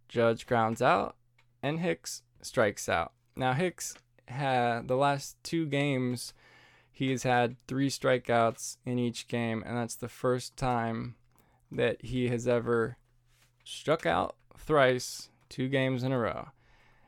Judge 0.07 0.45
grounds 0.45 0.81
out, 0.81 1.15
and 1.63 1.79
Hicks 1.79 2.21
strikes 2.41 2.89
out. 2.89 3.13
Now 3.35 3.53
Hicks 3.53 3.95
had 4.27 4.87
the 4.87 4.95
last 4.95 5.37
two 5.43 5.65
games 5.65 6.33
he 6.95 7.11
has 7.11 7.23
had 7.23 7.57
three 7.67 7.89
strikeouts 7.89 8.77
in 8.85 8.97
each 8.97 9.27
game, 9.27 9.61
and 9.65 9.75
that's 9.75 9.95
the 9.97 10.07
first 10.07 10.55
time 10.55 11.15
that 11.69 11.97
he 12.01 12.29
has 12.29 12.47
ever 12.47 12.95
struck 13.65 14.05
out 14.05 14.37
thrice, 14.57 15.27
two 15.49 15.67
games 15.67 16.03
in 16.03 16.13
a 16.13 16.17
row. 16.17 16.47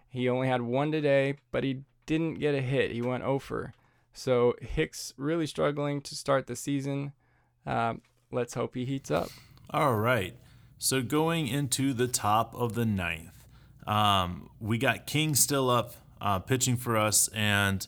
He 0.09 0.27
only 0.27 0.49
had 0.49 0.61
one 0.61 0.91
today, 0.91 1.35
but 1.53 1.63
he 1.63 1.83
didn't 2.05 2.33
get 2.33 2.53
a 2.53 2.59
hit. 2.59 2.91
He 2.91 3.01
went 3.01 3.23
over. 3.23 3.73
So 4.11 4.55
Hicks 4.59 5.13
really 5.15 5.47
struggling 5.47 6.01
to 6.01 6.15
start 6.15 6.47
the 6.47 6.57
season. 6.57 7.13
Um, 7.65 8.01
let's 8.29 8.55
hope 8.55 8.75
he 8.75 8.83
heats 8.83 9.09
up. 9.09 9.29
All 9.69 9.95
right. 9.95 10.35
So 10.77 11.01
going 11.01 11.47
into 11.47 11.93
the 11.93 12.09
top 12.09 12.53
of 12.53 12.73
the 12.73 12.85
ninth, 12.85 13.45
um, 13.87 14.49
we 14.59 14.77
got 14.77 15.07
King 15.07 15.33
still 15.33 15.69
up 15.69 15.93
uh, 16.19 16.39
pitching 16.39 16.75
for 16.75 16.97
us, 16.97 17.29
and 17.29 17.87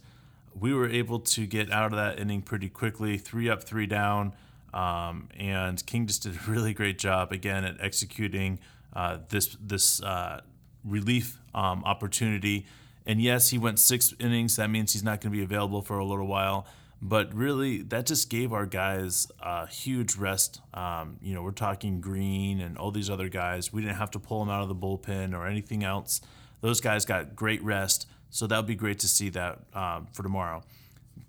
we 0.60 0.74
were 0.74 0.89
able 0.89 1.19
to 1.19 1.45
get 1.45 1.72
out 1.72 1.91
of 1.91 1.98
that 1.98 2.19
inning 2.19 2.41
pretty 2.41 2.69
quickly, 2.69 3.17
three 3.17 3.50
up, 3.50 3.63
three 3.63 3.88
down. 3.88 4.34
Um, 4.74 5.30
and 5.38 5.84
King 5.86 6.08
just 6.08 6.24
did 6.24 6.36
a 6.36 6.52
really 6.52 6.74
great 6.74 7.00
job 7.00 7.32
again 7.32 7.65
at 7.65 7.78
executing 7.80 8.60
uh, 8.93 9.19
this 9.30 9.58
this 9.60 10.02
uh, 10.02 10.41
relief 10.84 11.39
um, 11.54 11.84
opportunity. 11.86 12.65
And 13.06 13.22
yes, 13.22 13.50
he 13.50 13.58
went 13.58 13.80
six 13.80 14.13
innings. 14.19 14.58
That 14.58 14.69
means 14.69 14.93
he's 14.93 15.04
not 15.04 15.22
going 15.22 15.32
to 15.32 15.38
be 15.38 15.43
available 15.43 15.82
for 15.82 15.98
a 15.98 16.06
little 16.06 16.28
while. 16.28 16.67
But 17.02 17.34
really, 17.34 17.82
that 17.84 18.06
just 18.06 18.30
gave 18.30 18.52
our 18.52 18.65
guys 18.65 19.28
a 19.39 19.67
huge 19.67 20.15
rest. 20.17 20.62
Um, 20.74 21.17
you 21.22 21.34
know, 21.34 21.41
we're 21.41 21.52
talking 21.52 22.02
Green 22.02 22.60
and 22.60 22.78
all 22.78 22.91
these 22.91 23.10
other 23.10 23.30
guys. 23.30 23.72
We 23.72 23.82
didn't 23.82 23.95
have 23.95 24.12
to 24.12 24.19
pull 24.19 24.41
them 24.41 24.50
out 24.50 24.62
of 24.62 24.67
the 24.67 24.76
bullpen 24.76 25.34
or 25.34 25.48
anything 25.48 25.84
else. 25.84 26.19
Those 26.62 26.82
guys 26.82 27.06
got 27.06 27.36
great 27.36 27.63
rest. 27.63 28.06
So 28.30 28.48
that 28.48 28.58
would 28.58 28.68
be 28.68 28.76
great 28.76 29.00
to 29.00 29.08
see 29.08 29.30
that 29.30 29.60
um, 29.74 30.08
for 30.13 30.24
tomorrow. 30.24 30.63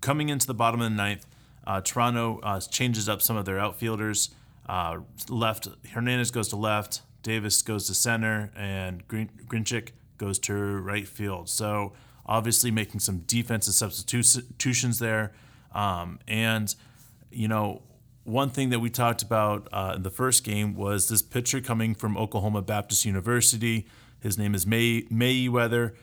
Coming 0.01 0.29
into 0.29 0.47
the 0.47 0.53
bottom 0.53 0.81
of 0.81 0.89
the 0.89 0.95
ninth, 0.95 1.25
uh, 1.65 1.81
Toronto 1.81 2.39
uh, 2.43 2.59
changes 2.59 3.07
up 3.09 3.21
some 3.21 3.37
of 3.37 3.45
their 3.45 3.59
outfielders. 3.59 4.29
Uh, 4.67 4.99
left, 5.29 5.67
Hernandez 5.93 6.31
goes 6.31 6.47
to 6.49 6.55
left, 6.55 7.01
Davis 7.23 7.61
goes 7.61 7.87
to 7.87 7.93
center, 7.93 8.51
and 8.55 9.07
Grin- 9.07 9.29
Grinchik 9.45 9.89
goes 10.17 10.39
to 10.39 10.53
right 10.53 11.07
field. 11.07 11.49
So 11.49 11.93
obviously 12.25 12.71
making 12.71 12.99
some 12.99 13.19
defensive 13.19 13.73
substitutions 13.73 14.99
there. 14.99 15.33
Um, 15.73 16.19
and, 16.27 16.73
you 17.31 17.47
know, 17.47 17.81
one 18.23 18.49
thing 18.49 18.69
that 18.69 18.79
we 18.79 18.89
talked 18.89 19.21
about 19.21 19.67
uh, 19.71 19.93
in 19.95 20.03
the 20.03 20.11
first 20.11 20.43
game 20.43 20.75
was 20.75 21.09
this 21.09 21.21
pitcher 21.21 21.59
coming 21.59 21.95
from 21.95 22.17
Oklahoma 22.17 22.61
Baptist 22.61 23.05
University. 23.05 23.87
His 24.19 24.37
name 24.37 24.53
is 24.53 24.67
May 24.67 25.03
Mayweather. 25.03 25.93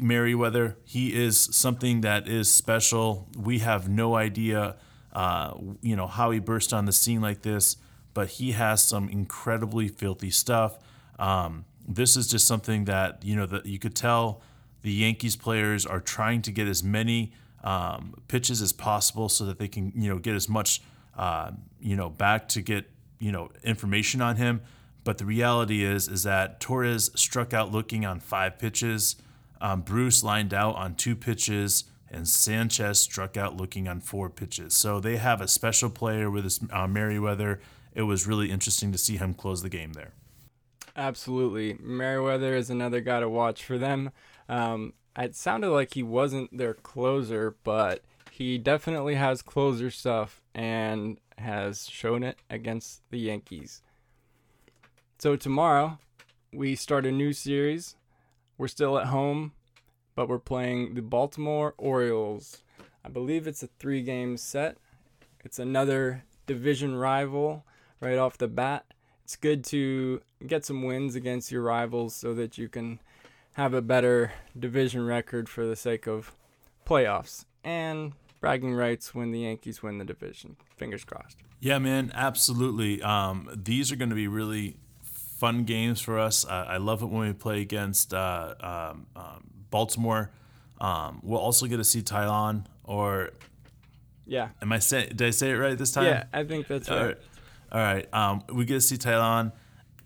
Merryweather. 0.00 0.76
He 0.84 1.14
is 1.14 1.38
something 1.38 2.00
that 2.02 2.28
is 2.28 2.52
special. 2.52 3.28
We 3.36 3.58
have 3.60 3.88
no 3.88 4.14
idea, 4.14 4.76
uh, 5.12 5.54
you 5.82 5.96
know, 5.96 6.06
how 6.06 6.30
he 6.30 6.38
burst 6.38 6.72
on 6.72 6.86
the 6.86 6.92
scene 6.92 7.20
like 7.20 7.42
this, 7.42 7.76
but 8.14 8.28
he 8.28 8.52
has 8.52 8.82
some 8.82 9.08
incredibly 9.08 9.88
filthy 9.88 10.30
stuff. 10.30 10.78
Um, 11.18 11.64
this 11.86 12.16
is 12.16 12.28
just 12.28 12.46
something 12.46 12.84
that 12.84 13.24
you 13.24 13.36
know 13.36 13.46
that 13.46 13.66
you 13.66 13.78
could 13.78 13.94
tell 13.94 14.42
the 14.82 14.92
Yankees 14.92 15.36
players 15.36 15.84
are 15.84 16.00
trying 16.00 16.42
to 16.42 16.52
get 16.52 16.66
as 16.66 16.82
many 16.82 17.32
um, 17.64 18.14
pitches 18.28 18.62
as 18.62 18.72
possible 18.72 19.28
so 19.28 19.44
that 19.44 19.58
they 19.58 19.68
can 19.68 19.92
you 19.94 20.08
know 20.08 20.18
get 20.18 20.34
as 20.34 20.48
much 20.48 20.80
uh, 21.16 21.50
you 21.80 21.96
know 21.96 22.08
back 22.08 22.48
to 22.48 22.62
get 22.62 22.88
you 23.18 23.32
know 23.32 23.50
information 23.64 24.22
on 24.22 24.36
him. 24.36 24.60
But 25.04 25.18
the 25.18 25.24
reality 25.24 25.84
is 25.84 26.08
is 26.08 26.22
that 26.22 26.60
Torres 26.60 27.10
struck 27.14 27.52
out 27.52 27.72
looking 27.72 28.04
on 28.04 28.20
five 28.20 28.58
pitches. 28.58 29.16
Um, 29.60 29.82
Bruce 29.82 30.24
lined 30.24 30.54
out 30.54 30.76
on 30.76 30.94
two 30.94 31.14
pitches, 31.14 31.84
and 32.10 32.26
Sanchez 32.26 32.98
struck 32.98 33.36
out 33.36 33.56
looking 33.56 33.88
on 33.88 34.00
four 34.00 34.30
pitches. 34.30 34.74
So 34.74 35.00
they 35.00 35.16
have 35.16 35.40
a 35.40 35.48
special 35.48 35.90
player 35.90 36.30
with 36.30 36.44
this 36.44 36.60
uh, 36.70 36.86
Merryweather. 36.86 37.60
It 37.94 38.02
was 38.02 38.26
really 38.26 38.50
interesting 38.50 38.92
to 38.92 38.98
see 38.98 39.16
him 39.16 39.34
close 39.34 39.62
the 39.62 39.68
game 39.68 39.92
there. 39.92 40.12
Absolutely. 40.96 41.76
Merryweather 41.80 42.54
is 42.54 42.70
another 42.70 43.00
guy 43.00 43.20
to 43.20 43.28
watch 43.28 43.64
for 43.64 43.78
them. 43.78 44.10
Um, 44.48 44.94
it 45.16 45.34
sounded 45.34 45.70
like 45.70 45.94
he 45.94 46.02
wasn't 46.02 46.56
their 46.56 46.74
closer, 46.74 47.56
but 47.62 48.02
he 48.30 48.58
definitely 48.58 49.14
has 49.14 49.42
closer 49.42 49.90
stuff 49.90 50.40
and 50.54 51.18
has 51.38 51.86
shown 51.88 52.22
it 52.22 52.38
against 52.48 53.02
the 53.10 53.18
Yankees. 53.18 53.82
So 55.18 55.36
tomorrow, 55.36 55.98
we 56.52 56.74
start 56.74 57.06
a 57.06 57.12
new 57.12 57.32
series 57.32 57.96
we're 58.60 58.68
still 58.68 58.98
at 58.98 59.06
home, 59.06 59.52
but 60.14 60.28
we're 60.28 60.38
playing 60.38 60.92
the 60.92 61.00
Baltimore 61.00 61.74
Orioles. 61.78 62.62
I 63.02 63.08
believe 63.08 63.46
it's 63.46 63.62
a 63.62 63.70
three 63.78 64.02
game 64.02 64.36
set. 64.36 64.76
It's 65.42 65.58
another 65.58 66.24
division 66.46 66.94
rival 66.94 67.64
right 68.00 68.18
off 68.18 68.36
the 68.36 68.48
bat. 68.48 68.84
It's 69.24 69.34
good 69.34 69.64
to 69.66 70.20
get 70.46 70.66
some 70.66 70.82
wins 70.82 71.14
against 71.14 71.50
your 71.50 71.62
rivals 71.62 72.14
so 72.14 72.34
that 72.34 72.58
you 72.58 72.68
can 72.68 73.00
have 73.54 73.72
a 73.72 73.80
better 73.80 74.32
division 74.58 75.06
record 75.06 75.48
for 75.48 75.66
the 75.66 75.74
sake 75.74 76.06
of 76.06 76.36
playoffs 76.86 77.46
and 77.64 78.12
bragging 78.40 78.74
rights 78.74 79.14
when 79.14 79.30
the 79.30 79.40
Yankees 79.40 79.82
win 79.82 79.96
the 79.96 80.04
division. 80.04 80.56
Fingers 80.76 81.04
crossed. 81.04 81.38
Yeah, 81.60 81.78
man, 81.78 82.12
absolutely. 82.14 83.02
Um, 83.02 83.48
these 83.54 83.90
are 83.90 83.96
going 83.96 84.10
to 84.10 84.14
be 84.14 84.28
really 84.28 84.76
fun 85.40 85.64
games 85.64 86.02
for 86.02 86.18
us. 86.18 86.44
Uh, 86.44 86.66
I 86.68 86.76
love 86.76 87.02
it 87.02 87.06
when 87.06 87.26
we 87.26 87.32
play 87.32 87.62
against 87.62 88.12
uh, 88.12 88.54
um, 88.60 89.06
um, 89.16 89.50
Baltimore. 89.70 90.30
Um, 90.78 91.20
we'll 91.22 91.40
also 91.40 91.66
get 91.66 91.78
to 91.78 91.84
see 91.84 92.02
Taillon 92.02 92.66
or 92.84 93.30
yeah. 94.26 94.50
Am 94.62 94.70
I 94.70 94.78
say 94.78 95.06
did 95.08 95.22
I 95.22 95.30
say 95.30 95.50
it 95.50 95.54
right 95.54 95.76
this 95.76 95.92
time? 95.92 96.04
Yeah, 96.04 96.24
I 96.32 96.44
think 96.44 96.68
that's 96.68 96.88
right. 96.88 96.98
All 96.98 97.06
right. 97.06 97.18
All 97.72 97.80
right. 97.80 98.14
Um, 98.14 98.42
we 98.52 98.64
get 98.64 98.74
to 98.74 98.80
see 98.80 98.96
Taillon, 98.96 99.52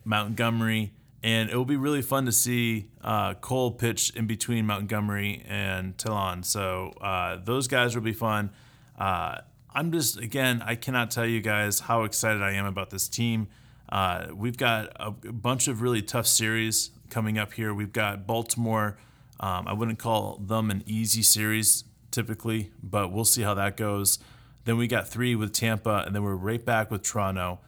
Montgomery, 0.04 0.92
and 1.22 1.50
it 1.50 1.56
will 1.56 1.64
be 1.64 1.76
really 1.76 2.02
fun 2.02 2.26
to 2.26 2.32
see 2.32 2.90
uh, 3.02 3.34
Cole 3.34 3.72
pitch 3.72 4.10
in 4.14 4.26
between 4.26 4.66
Montgomery 4.66 5.44
and 5.48 5.96
Taillon. 5.96 6.44
So 6.44 6.92
uh, 7.00 7.38
those 7.42 7.66
guys 7.66 7.94
will 7.94 8.02
be 8.02 8.12
fun. 8.12 8.50
Uh, 8.98 9.38
I'm 9.74 9.90
just 9.90 10.18
again, 10.18 10.62
I 10.64 10.76
cannot 10.76 11.10
tell 11.10 11.26
you 11.26 11.40
guys 11.40 11.80
how 11.80 12.04
excited 12.04 12.40
I 12.40 12.52
am 12.52 12.66
about 12.66 12.90
this 12.90 13.08
team. 13.08 13.48
Uh, 13.94 14.26
we've 14.34 14.56
got 14.56 14.90
a, 14.96 15.12
bunch 15.12 15.68
of 15.68 15.80
really 15.80 16.02
tough 16.02 16.26
series 16.26 16.90
coming 17.10 17.38
up 17.38 17.52
here. 17.52 17.72
We've 17.72 17.92
got 17.92 18.26
Baltimore. 18.26 18.98
Um, 19.38 19.68
I 19.68 19.72
wouldn't 19.72 20.00
call 20.00 20.36
them 20.38 20.72
an 20.72 20.82
easy 20.84 21.22
series 21.22 21.84
typically, 22.10 22.72
but 22.82 23.12
we'll 23.12 23.24
see 23.24 23.42
how 23.42 23.54
that 23.54 23.76
goes. 23.76 24.18
Then 24.64 24.78
we 24.78 24.88
got 24.88 25.06
three 25.06 25.36
with 25.36 25.52
Tampa, 25.52 26.02
and 26.04 26.12
then 26.12 26.24
we're 26.24 26.34
right 26.34 26.64
back 26.64 26.90
with 26.90 27.02
Toronto 27.02 27.60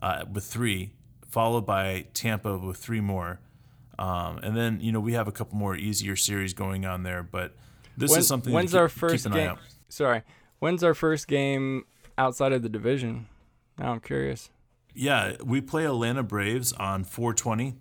uh, 0.00 0.24
with 0.32 0.44
three, 0.44 0.92
followed 1.28 1.66
by 1.66 2.06
Tampa 2.14 2.56
with 2.58 2.76
three 2.76 3.00
more. 3.00 3.40
Um, 3.98 4.38
and 4.38 4.56
then 4.56 4.78
you 4.80 4.92
know 4.92 5.00
we 5.00 5.14
have 5.14 5.26
a 5.26 5.32
couple 5.32 5.58
more 5.58 5.74
easier 5.74 6.14
series 6.14 6.54
going 6.54 6.86
on 6.86 7.02
there, 7.02 7.24
but 7.24 7.56
this 7.96 8.12
when, 8.12 8.20
is 8.20 8.28
something. 8.28 8.52
When's 8.52 8.70
keep, 8.70 8.80
our 8.80 8.88
first 8.88 9.28
game? 9.28 9.56
Sorry, 9.88 10.22
when's 10.60 10.84
our 10.84 10.94
first 10.94 11.26
game 11.26 11.86
outside 12.16 12.52
of 12.52 12.62
the 12.62 12.68
division? 12.68 13.26
Now 13.78 13.92
I'm 13.92 14.00
curious. 14.00 14.50
Yeah, 14.94 15.36
we 15.44 15.60
play 15.60 15.84
Atlanta 15.84 16.22
Braves 16.22 16.72
on 16.74 17.04
420 17.04 17.74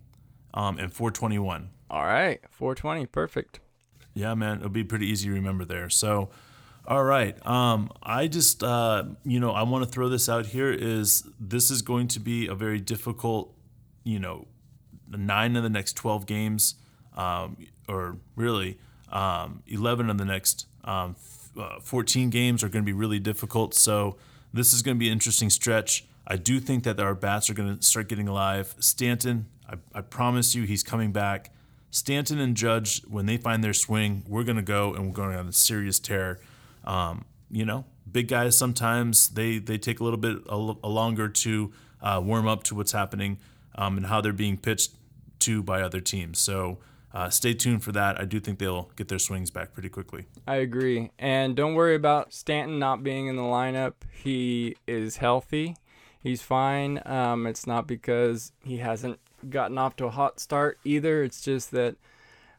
um, 0.53 0.77
and 0.79 0.93
421. 0.93 1.69
All 1.89 2.05
right, 2.05 2.39
420, 2.49 3.05
perfect. 3.07 3.59
Yeah, 4.13 4.33
man, 4.33 4.57
it'll 4.57 4.69
be 4.69 4.83
pretty 4.83 5.07
easy 5.07 5.27
to 5.27 5.33
remember 5.33 5.65
there. 5.65 5.89
So, 5.89 6.29
all 6.87 7.03
right, 7.03 7.45
um, 7.45 7.91
I 8.01 8.27
just 8.27 8.63
uh, 8.63 9.03
you 9.23 9.39
know 9.39 9.51
I 9.51 9.63
want 9.63 9.83
to 9.85 9.89
throw 9.89 10.09
this 10.09 10.27
out 10.27 10.47
here 10.47 10.71
is 10.71 11.23
this 11.39 11.69
is 11.69 11.81
going 11.81 12.07
to 12.09 12.19
be 12.19 12.47
a 12.47 12.55
very 12.55 12.79
difficult, 12.79 13.53
you 14.03 14.19
know, 14.19 14.47
nine 15.09 15.55
of 15.55 15.63
the 15.63 15.69
next 15.69 15.93
12 15.93 16.25
games, 16.25 16.75
um, 17.15 17.57
or 17.87 18.17
really 18.35 18.79
um, 19.11 19.63
11 19.67 20.09
of 20.09 20.17
the 20.17 20.25
next 20.25 20.65
um, 20.83 21.15
uh, 21.59 21.79
14 21.81 22.29
games 22.29 22.63
are 22.63 22.69
going 22.69 22.83
to 22.83 22.89
be 22.89 22.97
really 22.97 23.19
difficult. 23.19 23.73
So 23.73 24.17
this 24.53 24.73
is 24.73 24.81
going 24.81 24.97
to 24.97 24.99
be 24.99 25.07
an 25.07 25.13
interesting 25.13 25.49
stretch. 25.49 26.05
I 26.31 26.37
do 26.37 26.61
think 26.61 26.85
that 26.85 26.97
our 27.01 27.13
bats 27.13 27.49
are 27.49 27.53
going 27.53 27.77
to 27.77 27.83
start 27.83 28.07
getting 28.07 28.29
alive. 28.29 28.73
Stanton, 28.79 29.47
I, 29.69 29.75
I 29.93 29.99
promise 29.99 30.55
you, 30.55 30.63
he's 30.63 30.81
coming 30.81 31.11
back. 31.11 31.51
Stanton 31.89 32.39
and 32.39 32.55
Judge, 32.55 33.03
when 33.03 33.25
they 33.25 33.35
find 33.35 33.61
their 33.61 33.73
swing, 33.73 34.23
we're 34.25 34.45
going 34.45 34.55
to 34.55 34.61
go 34.61 34.93
and 34.93 35.07
we're 35.07 35.13
going 35.13 35.35
on 35.35 35.49
a 35.49 35.51
serious 35.51 35.99
tear. 35.99 36.39
Um, 36.85 37.25
you 37.49 37.65
know, 37.65 37.83
big 38.09 38.29
guys 38.29 38.57
sometimes 38.57 39.31
they 39.31 39.57
they 39.57 39.77
take 39.77 39.99
a 39.99 40.05
little 40.05 40.17
bit 40.17 40.37
a, 40.47 40.55
a 40.55 40.87
longer 40.87 41.27
to 41.27 41.73
uh, 42.01 42.21
warm 42.23 42.47
up 42.47 42.63
to 42.63 42.75
what's 42.75 42.93
happening 42.93 43.37
um, 43.75 43.97
and 43.97 44.05
how 44.05 44.21
they're 44.21 44.31
being 44.31 44.55
pitched 44.55 44.91
to 45.39 45.61
by 45.61 45.81
other 45.81 45.99
teams. 45.99 46.39
So 46.39 46.77
uh, 47.13 47.29
stay 47.29 47.53
tuned 47.53 47.83
for 47.83 47.91
that. 47.91 48.21
I 48.21 48.23
do 48.23 48.39
think 48.39 48.57
they'll 48.57 48.89
get 48.95 49.09
their 49.09 49.19
swings 49.19 49.51
back 49.51 49.73
pretty 49.73 49.89
quickly. 49.89 50.27
I 50.47 50.55
agree, 50.55 51.11
and 51.19 51.57
don't 51.57 51.75
worry 51.75 51.95
about 51.95 52.33
Stanton 52.33 52.79
not 52.79 53.03
being 53.03 53.27
in 53.27 53.35
the 53.35 53.41
lineup. 53.41 53.95
He 54.13 54.77
is 54.87 55.17
healthy 55.17 55.75
he's 56.21 56.41
fine. 56.41 57.01
Um, 57.05 57.47
it's 57.47 57.67
not 57.67 57.87
because 57.87 58.51
he 58.63 58.77
hasn't 58.77 59.19
gotten 59.49 59.77
off 59.77 59.95
to 59.97 60.05
a 60.05 60.11
hot 60.11 60.39
start 60.39 60.79
either. 60.83 61.23
It's 61.23 61.41
just 61.41 61.71
that 61.71 61.95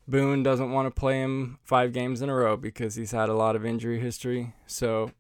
Boone 0.09 0.43
doesn't 0.43 0.73
want 0.73 0.87
to 0.87 1.01
play 1.01 1.21
him 1.21 1.59
five 1.63 1.93
games 1.93 2.23
in 2.23 2.29
a 2.29 2.35
row 2.35 2.57
because 2.57 2.97
he's 2.97 3.13
had 3.13 3.29
a 3.29 3.35
lot 3.35 3.57
of 3.57 3.65
injury 3.65 4.01
history. 4.01 4.55
So 4.67 5.13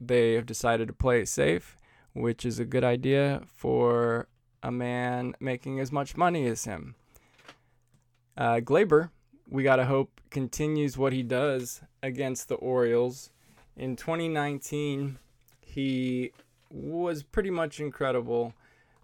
they 0.00 0.32
have 0.34 0.46
decided 0.46 0.88
to 0.88 0.94
play 0.94 1.20
it 1.20 1.28
safe, 1.28 1.76
which 2.14 2.44
is 2.46 2.58
a 2.58 2.64
good 2.64 2.84
idea 2.84 3.42
for 3.46 4.28
a 4.62 4.72
man 4.72 5.34
making 5.40 5.78
as 5.78 5.92
much 5.92 6.16
money 6.16 6.46
as 6.46 6.64
him. 6.64 6.94
Uh, 8.36 8.56
Gleyber, 8.56 9.10
we 9.48 9.62
got 9.62 9.76
to 9.76 9.84
hope, 9.84 10.20
continues 10.30 10.96
what 10.96 11.12
he 11.12 11.22
does 11.22 11.82
against 12.02 12.48
the 12.48 12.56
Orioles. 12.56 13.30
In 13.76 13.94
2019, 13.94 15.18
he 15.60 16.32
was 16.74 17.22
pretty 17.22 17.50
much 17.50 17.78
incredible 17.78 18.52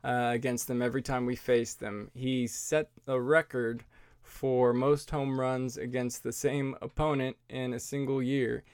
uh, 0.02 0.30
against 0.32 0.66
them 0.66 0.82
every 0.82 1.02
time 1.02 1.24
we 1.24 1.36
faced 1.36 1.78
them. 1.80 2.10
He 2.14 2.46
set 2.46 2.90
a 3.06 3.20
record 3.20 3.84
for 4.22 4.72
most 4.72 5.10
home 5.10 5.38
runs 5.38 5.76
against 5.76 6.22
the 6.22 6.32
same 6.32 6.76
opponent 6.82 7.36
in 7.48 7.72
a 7.72 7.80
single 7.80 8.22
year. 8.22 8.64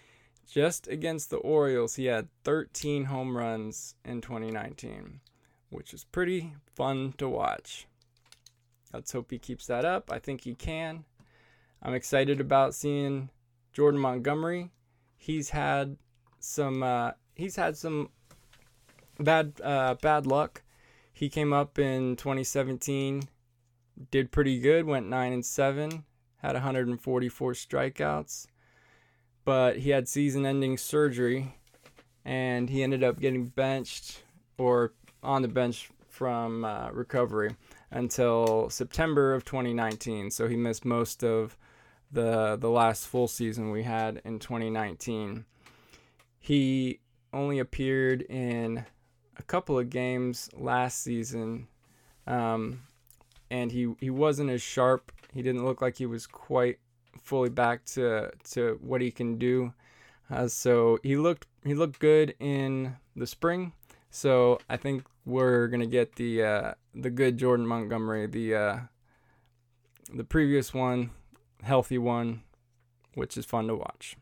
Just 0.48 0.86
against 0.88 1.30
the 1.30 1.38
Orioles, 1.38 1.96
he 1.96 2.06
had 2.06 2.28
13 2.44 3.04
home 3.06 3.36
runs 3.36 3.96
in 4.04 4.20
2019, 4.20 5.20
which 5.70 5.92
is 5.92 6.04
pretty 6.04 6.54
fun 6.74 7.12
to 7.18 7.28
watch. 7.28 7.86
Let's 8.94 9.12
hope 9.12 9.30
he 9.30 9.38
keeps 9.38 9.66
that 9.66 9.84
up. 9.84 10.10
I 10.12 10.20
think 10.20 10.42
he 10.42 10.54
can. 10.54 11.04
I'm 11.82 11.94
excited 11.94 12.40
about 12.40 12.74
seeing 12.74 13.30
Jordan 13.72 14.00
Montgomery. 14.00 14.70
He's 15.18 15.50
had 15.50 15.96
some 16.38 16.82
uh, 16.82 17.12
he's 17.34 17.56
had 17.56 17.76
some 17.76 18.10
bad 19.18 19.60
uh, 19.62 19.94
bad 20.00 20.26
luck. 20.26 20.62
He 21.12 21.28
came 21.28 21.52
up 21.52 21.78
in 21.78 22.16
2017 22.16 23.28
did 24.10 24.30
pretty 24.30 24.58
good, 24.58 24.86
went 24.86 25.08
9 25.08 25.32
and 25.32 25.44
7, 25.44 26.04
had 26.38 26.52
144 26.54 27.52
strikeouts, 27.52 28.46
but 29.44 29.78
he 29.78 29.90
had 29.90 30.08
season-ending 30.08 30.76
surgery 30.76 31.54
and 32.24 32.68
he 32.68 32.82
ended 32.82 33.04
up 33.04 33.20
getting 33.20 33.46
benched 33.46 34.22
or 34.58 34.92
on 35.22 35.42
the 35.42 35.48
bench 35.48 35.90
from 36.08 36.64
uh, 36.64 36.90
recovery 36.90 37.54
until 37.90 38.68
September 38.68 39.32
of 39.34 39.44
2019. 39.44 40.30
So 40.30 40.48
he 40.48 40.56
missed 40.56 40.84
most 40.84 41.22
of 41.22 41.56
the 42.10 42.56
the 42.56 42.70
last 42.70 43.06
full 43.06 43.28
season 43.28 43.70
we 43.70 43.82
had 43.82 44.20
in 44.24 44.38
2019. 44.38 45.44
He 46.38 47.00
only 47.32 47.58
appeared 47.58 48.22
in 48.22 48.86
a 49.38 49.42
couple 49.42 49.78
of 49.78 49.90
games 49.90 50.48
last 50.54 51.02
season. 51.02 51.68
Um, 52.26 52.82
and 53.50 53.70
he 53.70 53.94
he 54.00 54.10
wasn't 54.10 54.50
as 54.50 54.62
sharp. 54.62 55.12
He 55.32 55.42
didn't 55.42 55.64
look 55.64 55.80
like 55.80 55.96
he 55.96 56.06
was 56.06 56.26
quite 56.26 56.78
fully 57.22 57.50
back 57.50 57.84
to 57.86 58.30
to 58.50 58.78
what 58.82 59.00
he 59.00 59.10
can 59.10 59.38
do. 59.38 59.72
Uh, 60.30 60.48
so 60.48 60.98
he 61.02 61.16
looked 61.16 61.46
he 61.64 61.74
looked 61.74 61.98
good 61.98 62.34
in 62.40 62.96
the 63.14 63.26
spring. 63.26 63.72
So 64.10 64.58
I 64.68 64.76
think 64.76 65.04
we're 65.24 65.68
gonna 65.68 65.86
get 65.86 66.16
the 66.16 66.42
uh, 66.42 66.74
the 66.94 67.10
good 67.10 67.38
Jordan 67.38 67.66
Montgomery, 67.66 68.26
the 68.26 68.54
uh, 68.54 68.78
the 70.12 70.24
previous 70.24 70.72
one, 70.74 71.10
healthy 71.62 71.98
one, 71.98 72.42
which 73.14 73.36
is 73.36 73.44
fun 73.44 73.66
to 73.68 73.76
watch. 73.76 74.16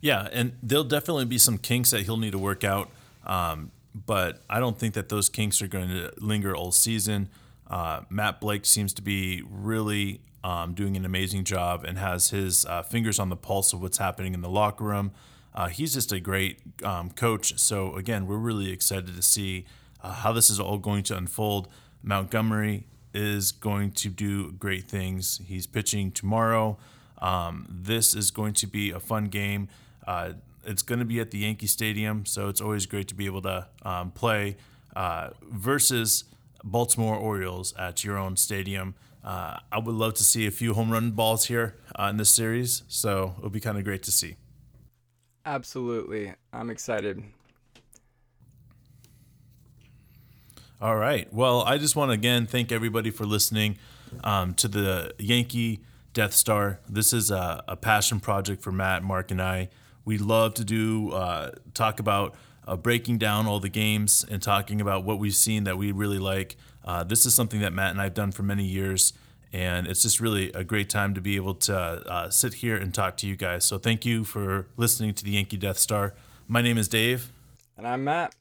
Yeah, 0.00 0.28
and 0.32 0.56
there'll 0.62 0.84
definitely 0.84 1.26
be 1.26 1.36
some 1.36 1.58
kinks 1.58 1.90
that 1.90 2.02
he'll 2.02 2.16
need 2.16 2.32
to 2.32 2.38
work 2.38 2.64
out. 2.64 2.88
Um, 3.30 3.70
but 3.94 4.42
I 4.50 4.60
don't 4.60 4.78
think 4.78 4.94
that 4.94 5.08
those 5.08 5.28
kinks 5.28 5.62
are 5.62 5.68
going 5.68 5.88
to 5.88 6.12
linger 6.18 6.54
all 6.54 6.72
season. 6.72 7.28
Uh, 7.68 8.00
Matt 8.10 8.40
Blake 8.40 8.66
seems 8.66 8.92
to 8.94 9.02
be 9.02 9.42
really 9.48 10.20
um, 10.42 10.74
doing 10.74 10.96
an 10.96 11.04
amazing 11.04 11.44
job 11.44 11.84
and 11.84 11.96
has 11.96 12.30
his 12.30 12.66
uh, 12.66 12.82
fingers 12.82 13.18
on 13.18 13.28
the 13.28 13.36
pulse 13.36 13.72
of 13.72 13.80
what's 13.80 13.98
happening 13.98 14.34
in 14.34 14.40
the 14.40 14.50
locker 14.50 14.84
room. 14.84 15.12
Uh, 15.54 15.68
he's 15.68 15.94
just 15.94 16.12
a 16.12 16.18
great 16.18 16.60
um, 16.84 17.10
coach. 17.10 17.58
So, 17.58 17.94
again, 17.94 18.26
we're 18.26 18.36
really 18.36 18.70
excited 18.72 19.14
to 19.14 19.22
see 19.22 19.64
uh, 20.02 20.12
how 20.12 20.32
this 20.32 20.50
is 20.50 20.58
all 20.58 20.78
going 20.78 21.04
to 21.04 21.16
unfold. 21.16 21.68
Montgomery 22.02 22.86
is 23.14 23.52
going 23.52 23.92
to 23.92 24.08
do 24.08 24.52
great 24.52 24.84
things. 24.84 25.40
He's 25.46 25.66
pitching 25.66 26.10
tomorrow. 26.12 26.78
Um, 27.18 27.66
this 27.68 28.14
is 28.14 28.30
going 28.30 28.54
to 28.54 28.66
be 28.66 28.90
a 28.90 29.00
fun 29.00 29.26
game. 29.26 29.68
It's 30.64 30.82
going 30.82 30.98
to 30.98 31.04
be 31.04 31.20
at 31.20 31.30
the 31.30 31.38
Yankee 31.38 31.66
Stadium, 31.66 32.26
so 32.26 32.48
it's 32.48 32.60
always 32.60 32.86
great 32.86 33.08
to 33.08 33.14
be 33.14 33.26
able 33.26 33.42
to 33.42 33.66
um, 33.82 34.10
play 34.10 34.56
uh, 34.94 35.30
versus 35.42 36.24
Baltimore 36.62 37.16
Orioles 37.16 37.74
at 37.78 38.04
your 38.04 38.18
own 38.18 38.36
stadium. 38.36 38.94
Uh, 39.22 39.58
I 39.70 39.78
would 39.78 39.94
love 39.94 40.14
to 40.14 40.24
see 40.24 40.46
a 40.46 40.50
few 40.50 40.74
home 40.74 40.90
run 40.90 41.10
balls 41.10 41.46
here 41.46 41.76
uh, 41.98 42.04
in 42.04 42.16
this 42.16 42.30
series, 42.30 42.82
so 42.88 43.34
it'll 43.38 43.50
be 43.50 43.60
kind 43.60 43.78
of 43.78 43.84
great 43.84 44.02
to 44.04 44.10
see. 44.10 44.36
Absolutely. 45.44 46.32
I'm 46.52 46.70
excited. 46.70 47.22
All 50.80 50.96
right. 50.96 51.30
Well, 51.32 51.62
I 51.62 51.76
just 51.76 51.94
want 51.94 52.10
to 52.10 52.14
again 52.14 52.46
thank 52.46 52.72
everybody 52.72 53.10
for 53.10 53.26
listening 53.26 53.76
um, 54.24 54.54
to 54.54 54.68
the 54.68 55.14
Yankee 55.18 55.80
Death 56.14 56.32
Star. 56.32 56.80
This 56.88 57.12
is 57.12 57.30
a, 57.30 57.62
a, 57.68 57.76
passion 57.76 58.18
project 58.18 58.62
for 58.62 58.72
Matt, 58.72 59.02
Mark, 59.02 59.30
and 59.30 59.42
I. 59.42 59.68
We 60.10 60.18
love 60.18 60.54
to 60.54 60.64
do 60.64 61.12
uh, 61.12 61.52
talk 61.72 62.00
about 62.00 62.34
uh, 62.66 62.74
breaking 62.76 63.18
down 63.18 63.46
all 63.46 63.60
the 63.60 63.68
games 63.68 64.26
and 64.28 64.42
talking 64.42 64.80
about 64.80 65.04
what 65.04 65.20
we've 65.20 65.36
seen 65.36 65.62
that 65.62 65.78
we 65.78 65.92
really 65.92 66.18
like. 66.18 66.56
Uh, 66.84 67.04
this 67.04 67.24
is 67.24 67.32
something 67.32 67.60
that 67.60 67.72
Matt 67.72 67.92
and 67.92 68.00
I 68.00 68.04
have 68.04 68.14
done 68.14 68.32
for 68.32 68.42
many 68.42 68.64
years, 68.64 69.12
and 69.52 69.86
it's 69.86 70.02
just 70.02 70.18
really 70.18 70.50
a 70.50 70.64
great 70.64 70.90
time 70.90 71.14
to 71.14 71.20
be 71.20 71.36
able 71.36 71.54
to 71.54 71.76
uh, 71.76 72.28
sit 72.28 72.54
here 72.54 72.76
and 72.76 72.92
talk 72.92 73.18
to 73.18 73.28
you 73.28 73.36
guys. 73.36 73.64
So 73.64 73.78
thank 73.78 74.04
you 74.04 74.24
for 74.24 74.66
listening 74.76 75.14
to 75.14 75.22
the 75.22 75.30
Yankee 75.30 75.56
Death 75.56 75.78
Star. 75.78 76.14
My 76.48 76.60
name 76.60 76.76
is 76.76 76.88
Dave. 76.88 77.30
And 77.76 77.86
I'm 77.86 78.02
Matt. 78.02 78.34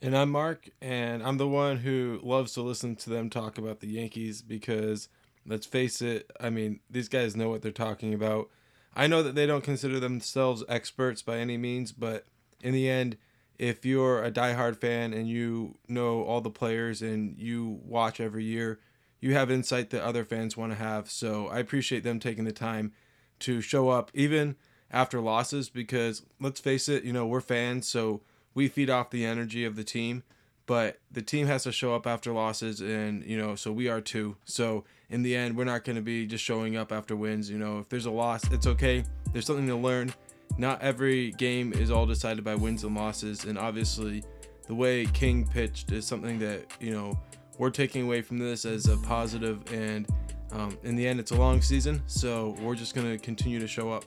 And 0.00 0.16
I'm 0.16 0.30
Mark, 0.30 0.68
and 0.80 1.20
I'm 1.20 1.36
the 1.36 1.48
one 1.48 1.78
who 1.78 2.20
loves 2.22 2.52
to 2.52 2.62
listen 2.62 2.94
to 2.94 3.10
them 3.10 3.28
talk 3.28 3.58
about 3.58 3.80
the 3.80 3.88
Yankees 3.88 4.40
because, 4.40 5.08
let's 5.44 5.66
face 5.66 6.00
it, 6.00 6.30
I 6.38 6.50
mean, 6.50 6.78
these 6.88 7.08
guys 7.08 7.34
know 7.34 7.50
what 7.50 7.60
they're 7.60 7.72
talking 7.72 8.14
about. 8.14 8.50
I 8.96 9.06
know 9.06 9.22
that 9.22 9.34
they 9.34 9.44
don't 9.46 9.62
consider 9.62 10.00
themselves 10.00 10.64
experts 10.70 11.20
by 11.20 11.36
any 11.36 11.58
means, 11.58 11.92
but 11.92 12.24
in 12.62 12.72
the 12.72 12.88
end, 12.88 13.18
if 13.58 13.84
you're 13.84 14.24
a 14.24 14.30
diehard 14.30 14.78
fan 14.78 15.12
and 15.12 15.28
you 15.28 15.76
know 15.86 16.22
all 16.22 16.40
the 16.40 16.50
players 16.50 17.02
and 17.02 17.38
you 17.38 17.78
watch 17.84 18.20
every 18.20 18.44
year, 18.44 18.80
you 19.20 19.34
have 19.34 19.50
insight 19.50 19.90
that 19.90 20.02
other 20.02 20.24
fans 20.24 20.56
want 20.56 20.72
to 20.72 20.78
have. 20.78 21.10
So 21.10 21.48
I 21.48 21.58
appreciate 21.58 22.04
them 22.04 22.18
taking 22.18 22.44
the 22.44 22.52
time 22.52 22.92
to 23.40 23.60
show 23.60 23.90
up 23.90 24.10
even 24.14 24.56
after 24.90 25.20
losses 25.20 25.68
because 25.68 26.22
let's 26.40 26.60
face 26.60 26.88
it, 26.88 27.04
you 27.04 27.12
know, 27.12 27.26
we're 27.26 27.40
fans, 27.42 27.86
so 27.86 28.22
we 28.54 28.66
feed 28.66 28.88
off 28.88 29.10
the 29.10 29.26
energy 29.26 29.64
of 29.66 29.76
the 29.76 29.84
team, 29.84 30.22
but 30.66 30.98
the 31.10 31.22
team 31.22 31.46
has 31.46 31.62
to 31.64 31.72
show 31.72 31.94
up 31.94 32.06
after 32.06 32.32
losses 32.32 32.80
and, 32.80 33.24
you 33.24 33.38
know, 33.38 33.54
so 33.54 33.72
we 33.72 33.88
are 33.88 34.00
too. 34.00 34.36
So 34.44 34.84
in 35.08 35.22
the 35.22 35.34
end, 35.36 35.56
we're 35.56 35.64
not 35.64 35.84
going 35.84 35.96
to 35.96 36.02
be 36.02 36.26
just 36.26 36.44
showing 36.44 36.76
up 36.76 36.92
after 36.92 37.16
wins, 37.16 37.48
you 37.48 37.58
know, 37.58 37.78
if 37.78 37.88
there's 37.88 38.06
a 38.06 38.10
loss, 38.10 38.50
it's 38.50 38.66
okay. 38.66 39.04
There's 39.32 39.46
something 39.46 39.68
to 39.68 39.76
learn 39.76 40.12
not 40.58 40.80
every 40.82 41.32
game 41.32 41.72
is 41.72 41.90
all 41.90 42.06
decided 42.06 42.44
by 42.44 42.54
wins 42.54 42.84
and 42.84 42.94
losses, 42.94 43.44
and 43.44 43.58
obviously, 43.58 44.24
the 44.66 44.74
way 44.74 45.06
King 45.06 45.46
pitched 45.46 45.92
is 45.92 46.06
something 46.06 46.38
that 46.38 46.64
you 46.80 46.92
know 46.92 47.18
we're 47.58 47.70
taking 47.70 48.04
away 48.04 48.22
from 48.22 48.38
this 48.38 48.64
as 48.64 48.88
a 48.88 48.96
positive. 48.98 49.60
And 49.72 50.06
um, 50.52 50.78
in 50.82 50.96
the 50.96 51.06
end, 51.06 51.20
it's 51.20 51.30
a 51.30 51.36
long 51.36 51.60
season, 51.60 52.02
so 52.06 52.56
we're 52.60 52.74
just 52.74 52.94
gonna 52.94 53.18
continue 53.18 53.58
to 53.58 53.66
show 53.66 53.90
up. 53.90 54.04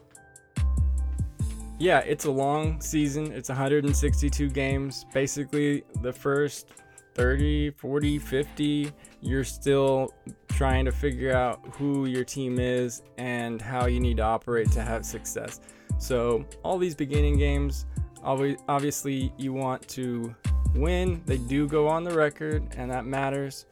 Yeah, 1.79 1.99
it's 1.99 2.25
a 2.25 2.31
long 2.31 2.81
season. 2.81 3.31
It's 3.31 3.47
162 3.47 4.49
games. 4.49 5.05
Basically, 5.13 5.85
the 6.01 6.11
first 6.11 6.67
30, 7.15 7.71
40, 7.71 8.19
50, 8.19 8.91
you're 9.21 9.45
still 9.45 10.13
trying 10.49 10.83
to 10.83 10.91
figure 10.91 11.33
out 11.33 11.65
who 11.77 12.05
your 12.05 12.25
team 12.25 12.59
is 12.59 13.01
and 13.17 13.61
how 13.61 13.85
you 13.85 14.01
need 14.01 14.17
to 14.17 14.23
operate 14.23 14.69
to 14.71 14.81
have 14.81 15.05
success. 15.05 15.61
So, 15.99 16.45
all 16.63 16.77
these 16.77 16.95
beginning 16.95 17.37
games, 17.37 17.85
obviously, 18.23 19.31
you 19.37 19.53
want 19.53 19.87
to 19.89 20.35
win. 20.75 21.21
They 21.25 21.37
do 21.37 21.65
go 21.65 21.87
on 21.87 22.03
the 22.03 22.13
record, 22.13 22.75
and 22.75 22.91
that 22.91 23.05
matters. 23.05 23.67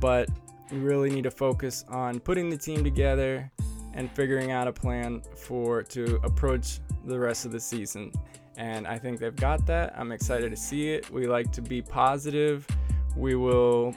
But 0.00 0.28
you 0.70 0.80
really 0.80 1.08
need 1.08 1.24
to 1.24 1.30
focus 1.30 1.86
on 1.88 2.20
putting 2.20 2.50
the 2.50 2.58
team 2.58 2.84
together 2.84 3.50
and 3.98 4.10
figuring 4.12 4.50
out 4.50 4.66
a 4.66 4.72
plan 4.72 5.20
for 5.36 5.82
to 5.82 6.18
approach 6.22 6.80
the 7.04 7.18
rest 7.18 7.44
of 7.44 7.52
the 7.52 7.60
season. 7.60 8.10
And 8.56 8.86
I 8.86 8.98
think 8.98 9.20
they've 9.20 9.36
got 9.36 9.66
that. 9.66 9.94
I'm 9.98 10.12
excited 10.12 10.50
to 10.50 10.56
see 10.56 10.88
it. 10.88 11.10
We 11.10 11.26
like 11.26 11.52
to 11.52 11.60
be 11.60 11.82
positive. 11.82 12.66
We 13.14 13.34
will 13.34 13.94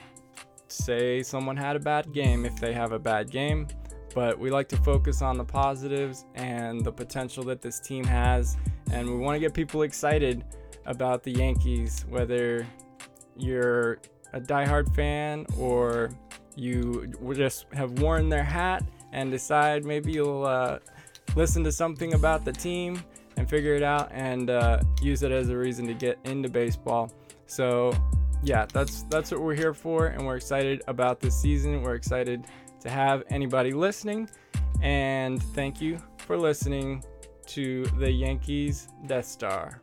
say 0.68 1.24
someone 1.24 1.56
had 1.56 1.78
a 1.78 1.80
bad 1.80 2.12
game 2.12 2.46
if 2.46 2.60
they 2.60 2.74
have 2.74 2.92
a 2.92 3.00
bad 3.00 3.32
game 3.32 3.68
but 4.14 4.38
we 4.38 4.50
like 4.50 4.68
to 4.70 4.78
focus 4.78 5.22
on 5.22 5.38
the 5.38 5.44
positives 5.44 6.26
and 6.36 6.84
the 6.84 6.92
potential 6.92 7.44
that 7.46 7.62
this 7.62 7.80
team 7.80 8.04
has. 8.04 8.58
And 8.92 9.10
we 9.10 9.18
want 9.18 9.36
to 9.36 9.40
get 9.40 9.54
people 9.54 9.84
excited 9.84 10.44
about 10.86 11.24
the 11.24 11.32
Yankees, 11.32 12.06
whether 12.10 12.68
you're 13.38 14.00
a 14.34 14.40
diehard 14.40 14.94
fan 14.96 15.46
or 15.58 16.12
you 16.56 17.14
just 17.34 17.66
have 17.74 18.00
worn 18.00 18.30
their 18.30 18.44
hat 18.44 18.84
and 19.12 19.32
decide 19.32 19.86
maybe 19.86 20.12
you'll 20.12 20.46
uh, 20.46 20.80
listen 21.36 21.64
to 21.64 21.72
something 21.72 22.14
about 22.14 22.46
the 22.46 22.52
team 22.52 23.02
and 23.38 23.50
figure 23.50 23.76
it 23.76 23.84
out 23.84 24.10
and 24.12 24.50
uh, 24.50 24.82
use 25.02 25.24
it 25.24 25.32
as 25.32 25.50
a 25.50 25.58
reason 25.58 25.88
to 25.88 25.94
get 25.94 26.18
into 26.26 26.50
baseball. 26.50 27.12
So, 27.48 27.94
yeah, 28.44 28.66
that's 28.72 29.04
that's 29.04 29.32
what 29.32 29.42
we're 29.42 29.56
here 29.56 29.74
for, 29.74 30.08
and 30.08 30.26
we're 30.26 30.38
excited 30.38 30.82
about 30.88 31.20
this 31.20 31.40
season. 31.40 31.82
We're 31.82 31.96
excited 31.96 32.46
to 32.82 32.90
have 32.90 33.24
anybody 33.30 33.72
listening, 33.72 34.30
and 34.82 35.42
thank 35.54 35.82
you 35.82 36.02
for 36.18 36.38
listening 36.38 37.04
to 37.48 37.86
the 37.98 38.10
Yankees 38.10 38.88
Death 39.06 39.26
Star. 39.26 39.81